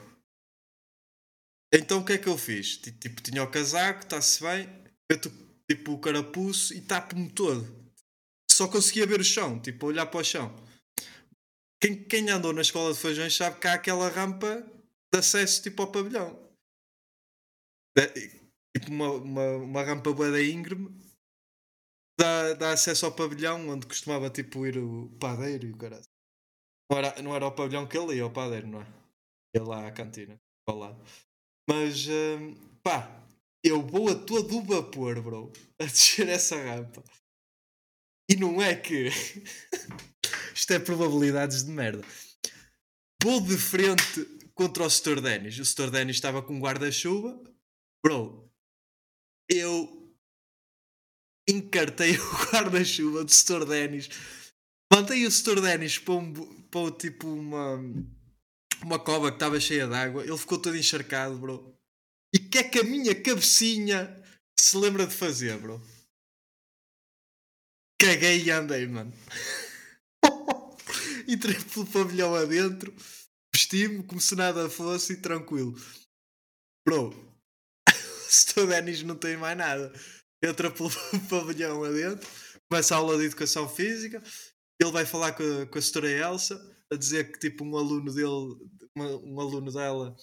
Então 1.74 2.00
o 2.00 2.06
que 2.06 2.14
é 2.14 2.18
que 2.18 2.28
eu 2.28 2.38
fiz? 2.38 2.78
Ti- 2.78 2.92
Tipo, 2.94 3.22
tinha 3.22 3.44
o 3.44 3.52
casaco, 3.52 4.02
está-se 4.04 4.42
bem. 4.42 4.68
Eu 5.10 5.20
tipo 5.70 5.94
o 5.94 6.00
carapuço 6.00 6.74
e 6.74 6.82
tapo-me 6.82 7.30
todo. 7.32 7.86
Só 8.50 8.68
conseguia 8.68 9.06
ver 9.06 9.20
o 9.20 9.24
chão, 9.24 9.60
tipo, 9.62 9.86
olhar 9.86 10.06
para 10.06 10.20
o 10.20 10.24
chão. 10.24 10.56
Quem, 11.82 12.04
quem 12.08 12.30
andou 12.30 12.54
na 12.54 12.62
escola 12.62 12.94
de 12.94 13.00
feijões 13.00 13.36
sabe 13.36 13.60
que 13.60 13.68
há 13.68 13.74
aquela 13.74 14.10
rampa 14.10 14.62
de 15.14 15.20
acesso 15.20 15.62
tipo 15.62 15.82
ao 15.82 15.92
pavilhão. 15.92 16.47
Tipo 18.76 18.92
uma, 18.92 19.12
uma, 19.12 19.48
uma 19.58 19.84
rampa 19.84 20.14
bué 20.14 20.32
da 20.32 20.42
íngreme 20.42 20.90
dá, 22.18 22.54
dá 22.54 22.72
acesso 22.72 23.06
ao 23.06 23.12
pavilhão 23.12 23.70
onde 23.70 23.86
costumava 23.86 24.30
tipo 24.30 24.66
ir 24.66 24.78
o 24.78 25.10
padeiro 25.20 25.68
e 25.68 25.72
o 25.72 25.78
caralho. 25.78 26.04
Não 26.90 26.98
era, 26.98 27.22
não 27.22 27.36
era 27.36 27.48
o 27.48 27.52
pavilhão 27.52 27.88
que 27.88 27.98
ele 27.98 28.16
ia, 28.16 28.26
o 28.26 28.32
padeiro, 28.32 28.68
não 28.68 28.82
é? 28.82 28.88
Ia 29.56 29.64
lá 29.64 29.88
à 29.88 29.92
cantina, 29.92 30.40
ao 30.68 30.78
lado. 30.78 31.04
Mas 31.70 32.08
hum, 32.08 32.56
pá, 32.82 33.24
eu 33.64 33.86
vou 33.86 34.10
a 34.10 34.16
todo 34.16 34.64
vapor, 34.64 35.22
bro, 35.22 35.52
a 35.80 35.86
descer 35.86 36.28
essa 36.30 36.56
rampa. 36.56 37.04
E 38.30 38.36
não 38.36 38.62
é 38.62 38.76
que. 38.76 39.10
Isto 40.54 40.74
é 40.74 40.80
probabilidades 40.80 41.64
de 41.64 41.72
merda. 41.72 42.04
Vou 43.24 43.40
de 43.42 43.58
frente 43.58 44.26
contra 44.54 44.84
o 44.84 44.90
Sr. 44.90 45.22
Dennis. 45.22 45.60
O 45.60 45.66
Sr. 45.66 45.92
Dennis 45.92 46.18
estava 46.18 46.42
com 46.42 46.56
um 46.56 46.60
guarda-chuva. 46.60 47.42
Bro, 48.04 48.52
eu 49.50 50.16
encartei 51.48 52.18
o 52.18 52.52
guarda-chuva 52.52 53.24
do 53.24 53.32
Sr. 53.32 53.66
Dennis. 53.66 54.10
Mandei 54.92 55.26
o 55.26 55.32
Sr. 55.32 55.62
Dennis 55.62 55.98
para, 55.98 56.14
um, 56.14 56.34
para 56.64 56.92
tipo 56.92 57.28
uma, 57.28 57.80
uma 58.84 59.00
cova 59.00 59.30
que 59.30 59.36
estava 59.36 59.60
cheia 59.60 59.88
de 59.88 59.96
água. 59.96 60.24
Ele 60.24 60.38
ficou 60.38 60.60
todo 60.60 60.78
encharcado, 60.78 61.38
bro. 61.38 61.76
E 62.34 62.40
o 62.40 62.50
que 62.50 62.58
é 62.58 62.64
que 62.64 62.80
a 62.80 62.84
minha 62.84 63.16
cabecinha 63.16 64.24
se 64.60 64.78
lembra 64.78 65.08
de 65.08 65.14
fazer, 65.14 65.58
bro? 65.58 65.82
Caguei 68.00 68.44
e 68.44 68.52
andei, 68.52 68.86
mano. 68.88 69.14
Entrei 71.28 71.56
pelo 71.56 71.86
pavilhão 71.88 72.36
adentro, 72.36 72.94
vesti-me 73.54 74.04
como 74.04 74.22
se 74.22 74.36
nada 74.36 74.70
fosse 74.70 75.14
e 75.14 75.22
tranquilo. 75.22 75.76
Bro, 76.86 77.12
o 78.30 78.32
Sr. 78.32 78.68
Denis 78.68 79.04
não 79.04 79.16
tem 79.16 79.38
mais 79.38 79.58
nada. 79.58 79.92
Entra 80.44 80.72
pelo 80.72 80.90
pavilhão 81.30 81.84
adentro, 81.84 82.28
começa 82.70 82.96
a 82.96 82.98
aula 82.98 83.18
de 83.18 83.26
educação 83.26 83.68
física. 83.70 84.22
Ele 84.82 84.92
vai 84.92 85.06
falar 85.06 85.34
com 85.34 85.44
a, 85.44 85.66
com 85.68 85.78
a 85.78 85.82
Sra. 85.82 86.10
Elsa, 86.10 86.56
a 86.92 86.96
dizer 86.96 87.32
que 87.32 87.40
tipo 87.40 87.64
um 87.66 87.78
aluno 87.78 88.14
dele, 88.14 88.72
uma- 88.96 89.18
um 89.18 89.40
aluno 89.40 89.72
dela, 89.72 90.16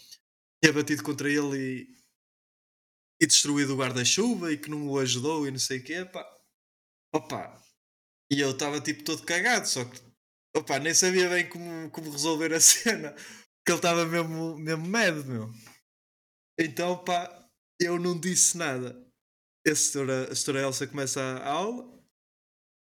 tinha 0.63 0.73
batido 0.73 1.03
contra 1.03 1.31
ele 1.31 1.59
e, 1.59 1.89
e 3.21 3.27
destruído 3.27 3.75
o 3.75 3.77
guarda-chuva 3.77 4.53
e 4.53 4.59
que 4.59 4.71
não 4.71 4.89
o 4.89 4.99
ajudou 4.99 5.47
e 5.47 5.51
não 5.51 5.59
sei 5.59 5.79
o 5.79 5.85
quê, 5.85 6.05
pá. 6.05 6.25
Opa, 7.15 7.63
e 8.33 8.41
eu 8.41 8.53
estava 8.53 8.81
tipo 8.81 9.05
todo 9.05 9.25
cagado, 9.25 9.67
só 9.69 9.85
que 9.85 10.01
opa, 10.57 10.79
nem 10.81 10.95
sabia 10.95 11.29
bem 11.31 11.49
como, 11.49 11.91
como 11.91 12.11
resolver 12.11 12.53
a 12.55 12.61
cena. 12.61 13.13
Porque 13.15 13.73
ele 13.73 13.79
estava 13.79 14.07
mesmo, 14.07 14.59
mesmo 14.59 14.87
medo, 14.87 15.25
meu. 15.25 15.51
Então, 16.59 17.03
pá, 17.05 17.44
eu 17.85 17.99
não 17.99 18.19
disse 18.19 18.57
nada. 18.57 19.01
A 19.67 19.75
senhora, 19.75 20.31
a 20.31 20.35
senhora 20.35 20.63
Elsa 20.67 20.87
começa 20.87 21.21
a 21.21 21.49
aula 21.51 21.91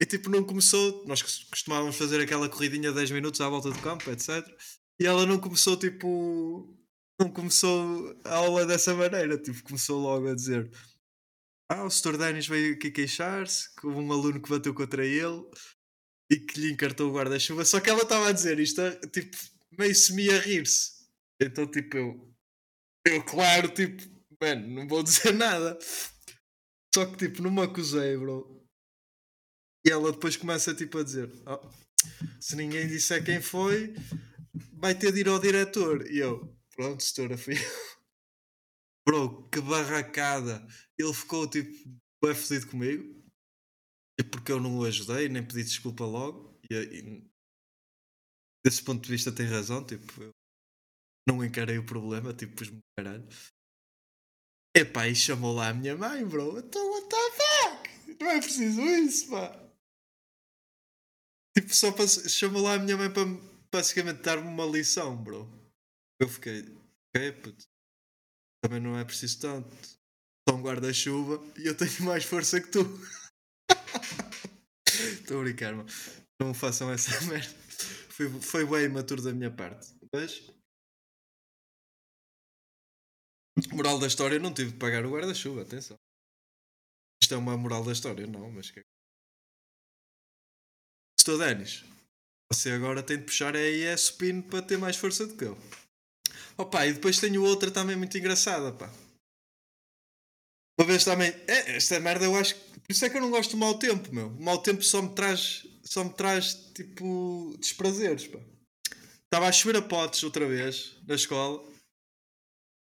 e 0.02 0.06
tipo 0.06 0.30
não 0.30 0.44
começou. 0.44 1.06
Nós 1.06 1.22
cos- 1.22 1.44
costumávamos 1.46 1.96
fazer 1.96 2.20
aquela 2.22 2.50
corridinha 2.50 2.90
de 2.90 2.96
10 2.96 3.12
minutos 3.12 3.40
à 3.42 3.48
volta 3.50 3.70
do 3.70 3.80
campo, 3.82 4.10
etc. 4.10 4.30
E 5.00 5.06
ela 5.06 5.26
não 5.26 5.40
começou 5.40 5.78
tipo. 5.78 6.78
Não 7.20 7.30
começou 7.32 8.20
a 8.26 8.36
aula 8.36 8.66
dessa 8.66 8.96
maneira. 8.96 9.38
Tipo, 9.38 9.62
começou 9.64 10.02
logo 10.02 10.28
a 10.30 10.34
dizer: 10.36 10.72
Ah, 11.70 11.84
o 11.84 11.90
Sr. 11.92 12.18
Denis 12.18 12.48
veio 12.48 12.74
aqui 12.74 12.90
queixar-se 12.90 13.74
que 13.76 13.86
houve 13.86 14.00
um 14.00 14.12
aluno 14.12 14.42
que 14.42 14.50
bateu 14.50 14.74
contra 14.74 15.06
ele 15.06 15.44
e 16.32 16.38
que 16.40 16.60
lhe 16.60 16.72
encartou 16.72 17.10
o 17.10 17.14
guarda-chuva. 17.14 17.64
Só 17.64 17.80
que 17.80 17.90
ela 17.92 18.02
estava 18.02 18.30
a 18.30 18.32
dizer 18.32 18.60
isto, 18.60 18.82
tipo, 19.12 19.38
meio 19.78 19.94
semi 19.94 20.30
a 20.32 20.40
rir-se. 20.40 21.06
Então, 21.40 21.68
tipo, 21.70 21.96
eu. 21.98 22.34
Eu, 23.06 23.24
claro, 23.24 23.68
tipo, 23.70 24.02
mano, 24.42 24.68
não 24.68 24.88
vou 24.88 25.04
dizer 25.04 25.34
nada. 25.34 25.78
Só 26.94 27.06
que, 27.06 27.18
tipo, 27.18 27.42
não 27.42 27.52
me 27.52 27.62
acusei, 27.62 28.18
bro. 28.18 28.62
E 29.86 29.90
ela 29.90 30.12
depois 30.12 30.38
começa, 30.38 30.76
tipo, 30.76 30.98
a 30.98 31.04
dizer: 31.04 31.30
"Oh, 31.48 31.70
Se 32.40 32.56
ninguém 32.56 32.88
disser 32.88 33.24
quem 33.24 33.42
foi, 33.42 33.94
vai 34.74 34.98
ter 34.98 35.12
de 35.12 35.22
ir 35.22 35.28
ao 35.30 35.40
diretor. 35.40 36.10
E 36.12 36.20
eu, 36.20 36.56
pronto, 36.76 37.02
setora, 37.04 37.38
fui 37.38 37.56
eu. 37.56 37.60
Bro, 39.08 39.50
que 39.50 39.60
barracada. 39.62 40.66
Ele 40.98 41.14
ficou, 41.14 41.50
tipo, 41.50 41.72
bem 42.24 42.36
fedido 42.36 42.70
comigo. 42.70 43.22
E 44.20 44.24
porque 44.24 44.52
eu 44.52 44.60
não 44.60 44.78
o 44.78 44.86
ajudei, 44.86 45.28
nem 45.28 45.46
pedi 45.46 45.64
desculpa 45.64 46.06
logo. 46.06 46.60
E, 46.70 46.76
e 46.76 47.32
desse 48.64 48.84
ponto 48.84 49.04
de 49.04 49.10
vista 49.10 49.32
tem 49.32 49.48
razão, 49.48 49.84
tipo, 49.84 50.22
eu 50.22 50.30
não 51.28 51.44
encarei 51.44 51.78
o 51.78 51.86
problema, 51.86 52.34
tipo, 52.34 52.56
pus-me 52.56 52.80
caralho. 52.98 53.28
Epá, 54.76 55.08
e 55.08 55.16
chamou 55.16 55.54
lá 55.54 55.70
a 55.70 55.74
minha 55.74 55.98
mãe, 55.98 56.26
bro. 56.26 56.58
Então, 56.60 56.90
what 56.92 57.10
the 57.10 57.32
fuck? 57.32 58.18
Não 58.20 58.30
é 58.30 58.40
preciso 58.40 58.82
isso, 58.82 59.30
pá. 59.30 59.62
Tipo, 61.58 61.74
só 61.76 61.92
para, 61.92 62.08
chamou 62.08 62.62
lá 62.62 62.76
a 62.76 62.80
minha 62.80 62.96
mãe 62.96 63.12
para 63.12 63.24
basicamente 63.72 64.22
dar-me 64.22 64.48
uma 64.48 64.66
lição, 64.66 65.22
bro. 65.22 65.50
Eu 66.20 66.30
fiquei, 66.30 66.62
ok, 67.16 67.32
puto. 67.34 67.66
Também 68.64 68.80
não 68.80 68.98
é 68.98 69.04
preciso 69.04 69.40
tanto. 69.40 69.76
Só 70.48 70.56
um 70.56 70.62
guarda-chuva 70.62 71.44
e 71.58 71.68
eu 71.68 71.76
tenho 71.76 72.04
mais 72.04 72.24
força 72.24 72.62
que 72.62 72.70
tu. 72.70 72.80
Estou 74.88 75.40
a 75.40 75.44
brincar, 75.44 75.76
mano. 75.76 75.90
Não 76.40 76.54
façam 76.54 76.92
essa 76.92 77.20
merda. 77.28 77.54
Foi, 78.10 78.30
foi 78.42 78.66
bem 78.66 78.86
imaturo 78.86 79.22
da 79.22 79.34
minha 79.34 79.52
parte. 79.52 79.94
Mas. 80.14 80.42
Moral 83.72 84.00
da 84.00 84.08
história, 84.08 84.40
não 84.40 84.54
tive 84.54 84.72
de 84.72 84.78
pagar 84.78 85.06
o 85.06 85.12
guarda-chuva, 85.12 85.62
atenção. 85.62 85.98
Isto 87.22 87.34
é 87.36 87.38
uma 87.38 87.58
moral 87.58 87.84
da 87.84 87.92
história, 87.92 88.26
não, 88.26 88.50
mas 88.52 88.72
que. 88.72 88.82
Estou 91.20 91.38
Denis. 91.38 91.84
Você 92.52 92.72
agora 92.72 93.04
tem 93.04 93.18
de 93.18 93.24
puxar 93.24 93.56
a 93.56 93.62
IS 93.62 94.02
Spin 94.02 94.42
para 94.42 94.62
ter 94.62 94.78
mais 94.78 94.98
força 94.98 95.26
do 95.26 95.38
que 95.38 95.46
eu. 95.46 95.58
Opa, 96.58 96.86
e 96.86 96.94
depois 96.94 97.20
tenho 97.20 97.44
outra 97.44 97.72
também 97.72 97.96
muito 97.96 98.18
engraçada, 98.18 98.72
pá. 98.74 98.92
Uma 100.78 100.88
vez 100.88 101.04
também. 101.06 101.30
É, 101.48 101.78
esta 101.78 102.00
merda 102.00 102.26
eu 102.26 102.36
acho. 102.36 102.56
Por 102.56 102.92
isso 102.92 103.06
é 103.06 103.10
que 103.10 103.18
eu 103.18 103.22
não 103.22 103.30
gosto 103.30 103.52
do 103.52 103.58
mau 103.58 103.78
tempo, 103.78 104.14
meu. 104.14 104.28
O 104.28 104.44
mau 104.44 104.62
tempo 104.62 104.84
só 104.84 105.02
me 105.02 105.14
traz. 105.14 105.66
Só 105.84 106.04
me 106.04 106.14
traz 106.14 106.54
tipo. 106.74 107.56
desprazeres, 107.60 108.28
pá. 108.28 108.40
Estava 109.26 109.48
a 109.48 109.52
chover 109.52 109.78
a 109.78 109.82
potes 109.82 110.24
outra 110.24 110.46
vez 110.48 110.98
na 111.08 111.16
escola. 111.16 111.71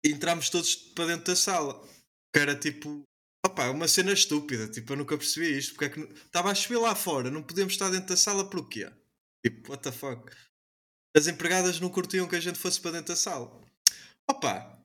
Entramos 0.05 0.51
todos 0.51 0.75
para 0.75 1.07
dentro 1.07 1.27
da 1.27 1.37
sala. 1.37 1.87
Que 2.33 2.41
era 2.41 2.55
tipo. 2.55 3.03
Opá, 3.45 3.71
uma 3.71 3.89
cena 3.89 4.13
estúpida. 4.13 4.69
Tipo, 4.69 4.93
eu 4.93 4.97
nunca 4.99 5.17
percebi 5.17 5.57
isto. 5.59 5.75
Porque 5.75 5.85
é 5.87 5.89
que. 5.89 6.01
Estava 6.25 6.51
a 6.51 6.55
chover 6.55 6.79
lá 6.81 6.95
fora. 6.95 7.31
Não 7.31 7.43
podíamos 7.43 7.73
estar 7.73 7.91
dentro 7.91 8.09
da 8.09 8.17
sala 8.17 8.49
por 8.49 8.69
quê? 8.69 8.91
Tipo, 9.45 9.71
what 9.71 9.83
the 9.83 9.93
fuck? 9.93 10.31
As 11.17 11.27
empregadas 11.27 11.81
não 11.81 11.89
curtiam 11.89 12.29
que 12.29 12.37
a 12.37 12.41
gente 12.41 12.59
fosse 12.59 12.81
para 12.81 12.93
dentro 12.93 13.09
da 13.09 13.17
sala. 13.17 13.65
Opa, 14.31 14.79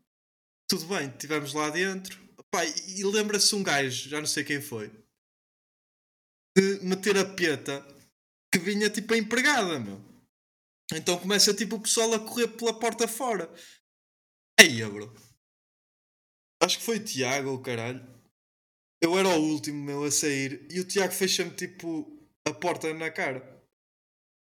tudo 0.70 0.86
bem, 0.88 1.10
estivemos 1.10 1.54
lá 1.54 1.70
dentro. 1.70 2.20
Opa, 2.38 2.66
e 2.66 3.02
e 3.02 3.04
lembra-se 3.04 3.54
um 3.56 3.64
gajo, 3.64 4.10
já 4.10 4.20
não 4.20 4.28
sei 4.28 4.44
quem 4.44 4.62
foi, 4.62 4.90
de 6.58 6.80
meter 6.84 7.18
a 7.18 7.26
peta 7.26 7.86
que 8.52 8.60
vinha 8.60 8.90
tipo 8.90 9.14
a 9.14 9.18
empregada, 9.18 9.80
meu. 9.80 10.02
Então 10.94 11.20
começa 11.20 11.54
tipo 11.54 11.76
o 11.76 11.82
pessoal 11.82 12.14
a 12.14 12.20
correr 12.20 12.48
pela 12.50 12.78
porta 12.78 13.08
fora. 13.08 13.52
Aí, 14.60 14.84
bro. 14.86 15.14
Acho 16.62 16.78
que 16.80 16.86
foi 16.86 16.98
o 16.98 17.04
Tiago, 17.04 17.54
o 17.54 17.62
caralho. 17.62 18.02
Eu 19.02 19.18
era 19.18 19.28
o 19.28 19.42
último, 19.42 19.84
meu, 19.84 20.04
a 20.04 20.12
sair. 20.12 20.68
E 20.72 20.80
o 20.80 20.88
Tiago 20.88 21.14
fecha-me 21.14 21.52
tipo 21.52 22.20
a 22.48 22.54
porta 22.54 22.94
na 22.94 23.12
cara. 23.12 23.62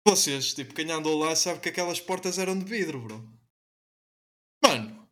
Vocês, 0.07 0.53
tipo, 0.53 0.73
quem 0.73 0.89
andou 0.91 1.17
lá 1.17 1.35
sabe 1.35 1.59
que 1.59 1.69
aquelas 1.69 1.99
portas 1.99 2.37
eram 2.37 2.57
de 2.57 2.65
vidro, 2.65 3.01
bro. 3.01 3.33
Mano, 4.63 5.03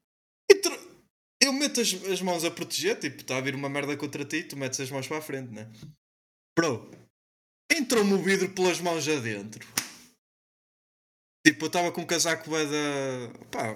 eu 1.41 1.51
meto 1.51 1.81
as, 1.81 1.93
as 2.05 2.21
mãos 2.21 2.45
a 2.45 2.51
proteger, 2.51 2.99
tipo, 2.99 3.17
está 3.17 3.37
a 3.37 3.41
vir 3.41 3.55
uma 3.55 3.67
merda 3.67 3.97
contra 3.97 4.23
ti, 4.23 4.43
tu 4.43 4.55
metes 4.55 4.79
as 4.79 4.91
mãos 4.91 5.07
para 5.07 5.17
a 5.17 5.21
frente, 5.21 5.51
né? 5.51 5.69
Bro, 6.57 6.89
entrou-me 7.69 8.13
o 8.13 8.21
vidro 8.21 8.49
pelas 8.53 8.79
mãos 8.79 9.07
adentro. 9.07 9.67
Tipo, 11.45 11.65
eu 11.65 11.67
estava 11.67 11.91
com 11.91 12.01
um 12.01 12.05
casaco 12.05 12.49
da. 12.49 13.47
pá, 13.49 13.75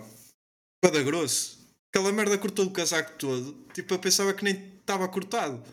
bué 0.84 0.92
da 0.92 1.04
grosso. 1.04 1.66
Aquela 1.90 2.12
merda 2.12 2.38
cortou 2.38 2.66
o 2.66 2.74
casaco 2.74 3.18
todo. 3.18 3.66
Tipo, 3.74 3.94
eu 3.94 4.00
pensava 4.00 4.34
que 4.34 4.44
nem 4.44 4.78
estava 4.78 5.08
cortado. 5.08 5.64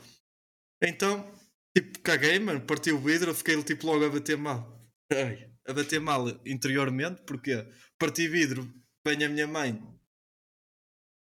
Então, 0.82 1.28
tipo, 1.76 2.00
caguei, 2.00 2.38
mano, 2.38 2.60
parti 2.60 2.92
o 2.92 2.98
vidro, 2.98 3.34
fiquei 3.34 3.60
tipo 3.62 3.86
logo 3.86 4.04
a 4.04 4.10
bater 4.10 4.36
mal. 4.36 4.80
Ai, 5.12 5.52
a 5.66 5.72
bater 5.72 6.00
mal 6.00 6.28
interiormente, 6.46 7.22
porque 7.22 7.66
parti 7.98 8.28
vidro, 8.28 8.72
vem 9.06 9.24
a 9.24 9.28
minha 9.28 9.46
mãe 9.46 9.80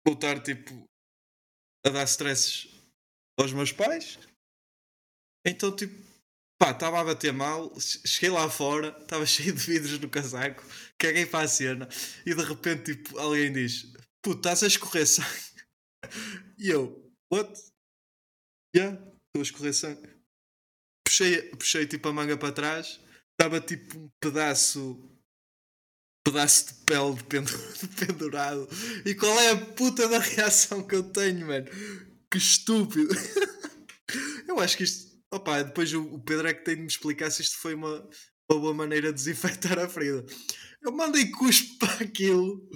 voltar 0.07 0.43
tipo 0.43 0.85
a 1.85 1.91
dar 1.91 2.05
stresses 2.05 2.69
aos 3.39 3.53
meus 3.53 3.73
pais. 3.73 4.19
Então, 5.45 5.75
tipo, 5.75 6.12
pá, 6.63 6.71
estava 6.71 7.01
a 7.01 7.05
bater 7.05 7.33
mal, 7.33 7.73
cheguei 7.81 8.31
lá 8.31 8.49
fora, 8.49 8.97
estava 9.01 9.27
cheio 9.27 9.53
de 9.53 9.61
vidros 9.61 9.99
no 9.99 10.09
casaco, 10.09 10.65
caguei 10.97 11.27
para 11.27 11.45
a 11.45 11.49
cena 11.49 11.89
e 12.25 12.33
de 12.33 12.43
repente, 12.45 12.95
tipo, 12.95 13.19
alguém 13.19 13.53
diz: 13.53 13.93
Puto, 14.23 14.37
estás 14.37 14.63
a 14.63 14.69
escorrer 14.69 15.07
sangue. 15.07 15.53
E 16.57 16.71
eu, 16.71 17.13
what? 17.33 17.53
Yeah, 18.77 18.95
estou 18.97 19.41
a 19.41 19.43
escorrer 19.43 19.75
sangue. 19.75 20.09
Puxei, 21.05 21.43
puxei 21.51 21.87
tipo 21.87 22.09
a 22.09 22.13
manga 22.13 22.37
para 22.37 22.53
trás, 22.53 23.01
estava 23.33 23.61
tipo 23.61 23.99
um 23.99 24.09
pedaço. 24.21 25.09
Pedaço 26.25 26.69
de 26.69 26.85
pele 26.85 27.15
de 27.17 27.25
pendu- 27.25 27.51
de 27.81 27.89
pendurado. 28.07 28.69
E 29.05 29.13
qual 29.17 29.37
é 29.41 29.51
a 29.51 29.57
puta 29.57 30.09
da 30.09 30.21
reação 30.21 30.87
que 30.87 30.95
eu 30.95 31.03
tenho, 31.03 31.49
mano? 31.49 31.67
Que 32.31 32.39
estúpido. 32.39 33.13
Eu 34.47 34.61
acho 34.61 34.77
que 34.77 34.85
isto. 34.85 35.12
Opa, 35.33 35.63
depois 35.63 35.93
o, 35.95 36.19
Pedro 36.19 36.47
é 36.47 36.53
que 36.53 36.63
tem 36.63 36.77
de 36.77 36.83
me 36.83 36.87
explicar 36.87 37.31
se 37.31 37.41
isto 37.41 37.57
foi 37.57 37.73
uma, 37.73 38.07
uma 38.51 38.61
boa 38.61 38.75
maneira 38.75 39.09
de 39.09 39.15
desinfectar 39.15 39.79
a 39.79 39.89
ferida. 39.89 40.27
Eu 40.83 40.93
mandei 40.93 41.31
cuspo 41.31 41.79
para 41.79 42.05
aquilo, 42.05 42.69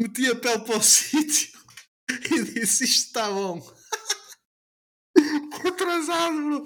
meti 0.00 0.30
a 0.30 0.36
pele 0.36 0.60
para 0.60 0.76
o 0.76 0.82
sítio 0.84 1.58
e 2.30 2.44
disse: 2.44 2.84
Isto 2.84 3.06
está 3.08 3.28
bom. 3.28 3.60
Atrasado, 5.66 6.36
bro. 6.36 6.64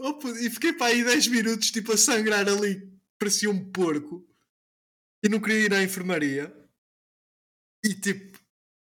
Opa, 0.00 0.30
e 0.30 0.50
fiquei 0.50 0.72
para 0.72 0.88
aí 0.88 1.04
10 1.04 1.28
minutos, 1.28 1.70
tipo, 1.70 1.92
a 1.92 1.96
sangrar 1.96 2.48
ali, 2.48 2.82
parecia 3.20 3.48
um 3.48 3.70
porco. 3.70 4.26
E 5.24 5.28
não 5.28 5.40
queria 5.40 5.66
ir 5.66 5.74
à 5.74 5.80
enfermaria. 5.80 6.52
E 7.84 7.94
tipo, 7.94 8.36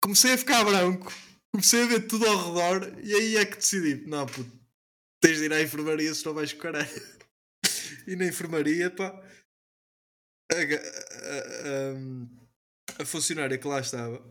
comecei 0.01 0.33
a 0.33 0.37
ficar 0.37 0.63
branco. 0.63 1.13
Comecei 1.51 1.83
a 1.83 1.85
ver 1.85 2.07
tudo 2.07 2.25
ao 2.25 2.55
redor. 2.55 2.99
E 3.03 3.13
aí 3.13 3.37
é 3.37 3.45
que 3.45 3.57
decidi: 3.57 4.03
Não, 4.07 4.25
puto, 4.25 4.64
tens 5.25 5.39
de 5.39 5.45
ir 5.45 5.53
à 5.53 5.61
enfermaria 5.61 6.13
se 6.13 6.25
não 6.25 6.33
vais 6.33 6.53
com 6.53 6.59
caralho. 6.59 6.87
E 8.07 8.15
na 8.15 8.25
enfermaria, 8.25 8.91
pá, 8.91 9.07
a, 10.51 10.55
a- 10.55 11.95
a- 12.97 13.01
a 13.01 13.05
funcionária 13.05 13.57
que 13.57 13.67
lá 13.67 13.79
estava 13.79 14.23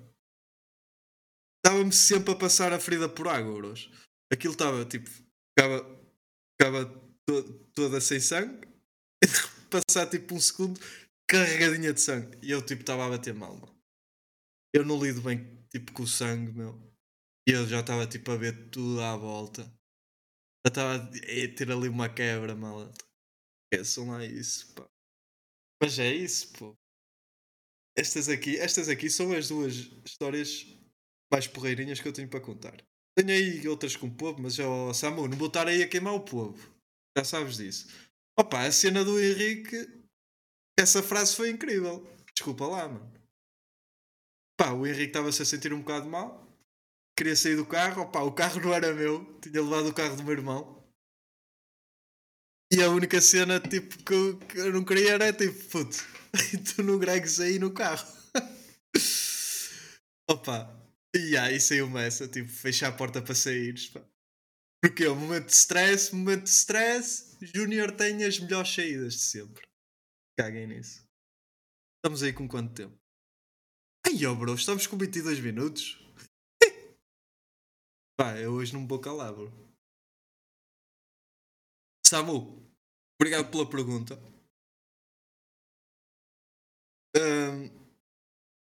estava-me 1.59 1.93
sempre 1.93 2.33
a 2.33 2.37
passar 2.37 2.73
a 2.73 2.79
ferida 2.81 3.09
por 3.09 3.27
água, 3.29 3.53
bros. 3.55 3.91
Aquilo 4.33 4.53
estava 4.53 4.85
tipo, 4.85 5.09
ficava, 5.11 5.83
ficava 6.53 6.87
to- 7.27 7.65
toda 7.75 8.01
sem 8.01 8.21
sangue, 8.21 8.67
passar 9.71 10.09
tipo 10.09 10.35
um 10.35 10.41
segundo 10.41 10.79
carregadinha 11.29 11.93
de 11.93 12.01
sangue. 12.01 12.39
E 12.43 12.51
eu 12.51 12.63
tipo 12.65 12.83
estava 12.83 13.07
a 13.07 13.11
bater 13.11 13.35
mal, 13.35 13.55
mano. 13.57 13.75
Eu 14.75 14.85
não 14.85 15.03
lido 15.03 15.23
bem 15.23 15.67
tipo 15.71 15.93
com 15.93 16.03
o 16.05 16.09
sangue, 16.09 16.53
meu. 16.53 16.81
E 17.49 17.53
eu 17.53 17.67
já 17.67 17.81
estava 17.81 18.07
tipo 18.07 18.31
a 18.31 18.37
ver 18.37 18.71
tudo 18.71 19.01
à 19.01 19.17
volta. 19.17 19.71
Já 20.67 20.69
estava 20.69 20.95
a 20.95 21.09
ter 21.57 21.71
ali 21.71 21.89
uma 21.89 22.09
quebra, 22.09 22.55
mal. 22.55 22.91
Esqueçam 23.73 24.09
lá 24.09 24.25
isso, 24.25 24.75
pá. 24.75 24.89
Mas 25.83 25.99
é 25.99 26.13
isso, 26.13 26.53
pô. 26.55 26.75
Estas 27.97 28.29
aqui, 28.29 28.57
estas 28.57 28.89
aqui 28.89 29.11
são 29.11 29.33
as 29.33 29.49
duas 29.49 29.75
histórias 30.05 30.67
mais 31.31 31.47
porreirinhas 31.47 32.01
que 32.01 32.09
eu 32.09 32.13
tenho 32.13 32.29
para 32.29 32.41
contar. 32.41 32.77
Tenho 33.17 33.31
aí 33.31 33.69
outras 33.69 33.95
com 33.95 34.07
o 34.07 34.15
povo, 34.15 34.41
mas 34.41 34.59
ó, 34.59 34.93
Samu, 34.93 35.29
não 35.29 35.37
vou 35.37 35.49
estar 35.49 35.69
aí 35.69 35.83
a 35.83 35.89
queimar 35.89 36.15
o 36.15 36.25
povo. 36.25 36.75
Já 37.17 37.25
sabes 37.25 37.57
disso. 37.59 37.87
Opa, 38.39 38.67
a 38.67 38.73
cena 38.73 39.05
do 39.05 39.21
Henrique, 39.21 39.77
essa 40.79 41.03
frase 41.03 41.37
foi 41.37 41.51
incrível. 41.51 42.05
Desculpa 42.35 42.67
lá, 42.67 42.89
mano. 42.89 43.13
Pá, 44.57 44.73
o 44.73 44.87
Henrique 44.87 45.11
estava-se 45.11 45.43
a 45.43 45.45
sentir 45.45 45.73
um 45.73 45.81
bocado 45.81 46.09
mal. 46.09 46.44
Queria 47.17 47.37
sair 47.37 47.57
do 47.57 47.67
carro. 47.67 48.03
Opa, 48.03 48.23
o 48.23 48.33
carro 48.33 48.61
não 48.61 48.75
era 48.75 48.93
meu. 48.93 49.39
Tinha 49.41 49.63
levado 49.63 49.89
o 49.89 49.95
carro 49.95 50.17
do 50.17 50.25
meu 50.25 50.33
irmão. 50.33 50.75
E 52.73 52.83
a 52.83 52.89
única 52.89 53.21
cena 53.21 53.61
tipo, 53.61 54.03
que, 54.03 54.13
eu, 54.13 54.39
que 54.39 54.59
eu 54.59 54.73
não 54.73 54.85
queria 54.85 55.13
era 55.13 55.33
tipo, 55.33 55.63
puto, 55.69 55.97
tu 56.75 56.83
não 56.83 56.99
gregues 56.99 57.39
aí 57.39 57.59
no 57.59 57.73
carro. 57.73 58.05
Opa, 60.29 60.75
e 61.15 61.37
aí 61.37 61.61
saiu-me 61.61 62.01
essa, 62.01 62.27
tipo, 62.27 62.49
fechar 62.49 62.89
a 62.89 62.97
porta 62.97 63.23
para 63.23 63.35
saíres. 63.35 63.93
Porque 64.83 65.05
é 65.05 65.11
um 65.11 65.15
momento 65.15 65.47
de 65.47 65.53
stress, 65.53 66.13
momento 66.13 66.45
de 66.45 66.51
stress, 66.51 67.39
Júnior 67.55 67.93
tem 67.93 68.25
as 68.25 68.41
melhores 68.41 68.75
saídas 68.75 69.15
de 69.15 69.21
sempre. 69.21 69.67
Caguem 70.37 70.67
nisso. 70.67 71.05
Estamos 71.97 72.23
aí 72.23 72.33
com 72.33 72.49
quanto 72.49 72.75
tempo? 72.75 72.99
Ai, 74.07 74.27
ó, 74.27 74.35
bro, 74.35 74.55
estamos 74.55 74.87
com 74.87 74.99
22 74.99 75.41
minutos. 75.41 76.04
Pá, 78.17 78.39
eu 78.39 78.53
hoje 78.53 78.73
não 78.73 78.83
me 78.83 78.87
vou 78.87 79.01
calar, 79.01 79.33
bro. 79.33 79.51
Samu, 82.07 82.63
obrigado 83.19 83.51
pela 83.51 83.69
pergunta. 83.69 84.15
Ahm, 87.17 87.71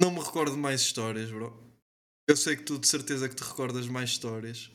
não 0.00 0.10
me 0.10 0.20
recordo 0.20 0.56
mais 0.56 0.80
histórias, 0.80 1.30
bro. 1.30 1.52
Eu 2.28 2.36
sei 2.36 2.56
que 2.56 2.64
tu 2.64 2.78
de 2.78 2.88
certeza 2.88 3.28
que 3.28 3.36
te 3.36 3.44
recordas 3.44 3.86
mais 3.86 4.10
histórias. 4.10 4.68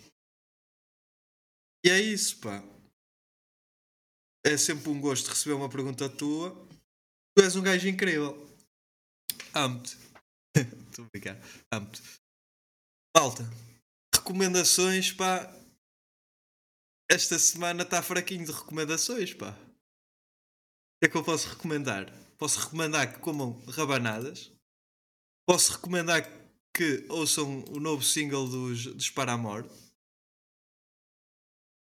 E 1.86 1.90
é 1.90 2.00
isso, 2.00 2.40
pá. 2.40 2.64
É 4.46 4.58
sempre 4.58 4.90
um 4.90 5.02
gosto 5.02 5.30
receber 5.30 5.56
uma 5.56 5.70
pergunta 5.70 6.10
tua. 6.10 6.52
Tu 7.36 7.44
és 7.44 7.56
um 7.56 7.62
gajo 7.62 7.88
incrível. 7.90 8.36
Amo-te. 9.54 9.98
Estou 10.56 11.06
a. 11.06 11.42
Amo-te. 11.72 12.02
Malta, 13.16 13.44
recomendações, 14.22 15.12
pá. 15.12 15.52
Esta 17.10 17.38
semana 17.38 17.84
está 17.84 18.02
fraquinho 18.02 18.46
de 18.46 18.52
recomendações, 18.52 19.34
pá. 19.34 19.50
O 19.52 21.00
que 21.00 21.06
é 21.08 21.10
que 21.10 21.18
eu 21.18 21.24
posso 21.24 21.50
recomendar? 21.50 22.06
Posso 22.38 22.60
recomendar 22.60 23.12
que 23.14 23.20
comam 23.20 23.60
rabanadas. 23.68 24.52
Posso 25.48 25.74
recomendar 25.74 26.22
que 26.76 27.06
ouçam 27.10 27.66
o 27.70 27.80
novo 27.80 28.04
single 28.04 28.48
dos, 28.48 28.86
dos 28.86 29.10
Paramore. 29.10 29.68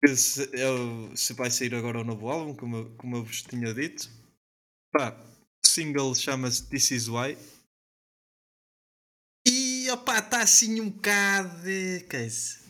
Que 0.03 0.15
se, 0.17 0.49
é 0.57 0.71
o- 0.71 1.17
se 1.17 1.33
vai 1.35 1.51
sair 1.51 1.75
agora 1.75 2.01
o 2.01 2.05
novo 2.05 2.29
álbum, 2.31 2.55
como, 2.55 2.97
como 2.97 3.17
eu 3.17 3.25
vos 3.25 3.43
tinha 3.43 3.75
dito. 3.75 4.09
Pá, 4.93 5.11
o 5.65 5.69
single 5.69 6.15
chama-se 6.15 6.69
This 6.71 6.91
Is 6.93 7.09
Why. 7.09 7.37
Está 10.29 10.43
assim 10.43 10.79
um 10.79 10.91
bocado 10.91 11.63
de. 11.63 12.05
Que 12.07 12.17
é 12.17 12.27
isso? 12.27 12.63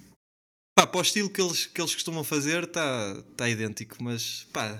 Pá, 0.78 0.86
para 0.86 0.98
o 0.98 1.02
estilo 1.02 1.28
que 1.28 1.42
eles, 1.42 1.66
que 1.66 1.80
eles 1.80 1.92
costumam 1.92 2.22
fazer, 2.22 2.62
está 2.62 3.20
tá 3.36 3.48
idêntico, 3.48 4.00
mas 4.00 4.44
pá. 4.52 4.78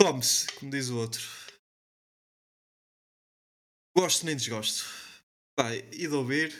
Come-se, 0.00 0.50
como 0.54 0.70
diz 0.70 0.88
o 0.88 0.96
outro. 0.96 1.20
Gosto 3.94 4.24
nem 4.24 4.34
desgosto. 4.34 4.86
Pá, 5.54 5.74
e 5.74 6.08
de 6.08 6.08
ouvir. 6.08 6.54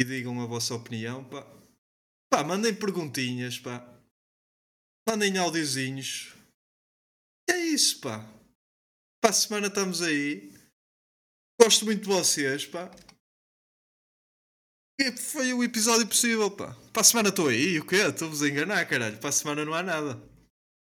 e 0.00 0.04
digam 0.04 0.40
a 0.40 0.46
vossa 0.46 0.76
opinião, 0.76 1.28
pá. 1.28 1.42
Pá, 2.32 2.44
mandem 2.44 2.72
perguntinhas, 2.72 3.58
pá. 3.58 3.84
Mandem 5.08 5.36
audiozinhos. 5.38 6.36
E 7.50 7.52
é 7.52 7.58
isso, 7.58 8.00
pá. 8.00 8.20
Para 9.20 9.30
a 9.30 9.32
semana 9.32 9.66
estamos 9.66 10.02
aí. 10.02 10.56
Gosto 11.60 11.84
muito 11.84 12.02
de 12.02 12.08
vocês, 12.08 12.66
pá. 12.66 12.90
E 15.00 15.12
foi 15.12 15.52
o 15.52 15.62
episódio 15.62 16.06
possível, 16.06 16.50
pá. 16.50 16.74
Para 16.92 17.02
a 17.02 17.04
semana 17.04 17.28
estou 17.28 17.48
aí, 17.48 17.78
o 17.78 17.86
quê? 17.86 17.96
Estou-vos 17.96 18.42
a 18.42 18.48
enganar, 18.48 18.86
caralho. 18.86 19.18
Para 19.18 19.28
a 19.28 19.32
semana 19.32 19.64
não 19.64 19.74
há 19.74 19.82
nada. 19.82 20.20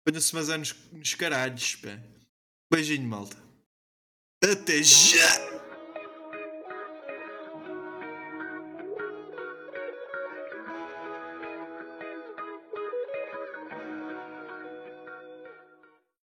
Ponham-se 0.04 0.34
mas 0.34 0.48
anos 0.48 0.74
nos 0.92 1.14
caralhos, 1.14 1.76
pá. 1.76 1.98
Beijinho, 2.72 3.08
malta. 3.08 3.36
Até 4.42 4.82
já! 4.82 5.49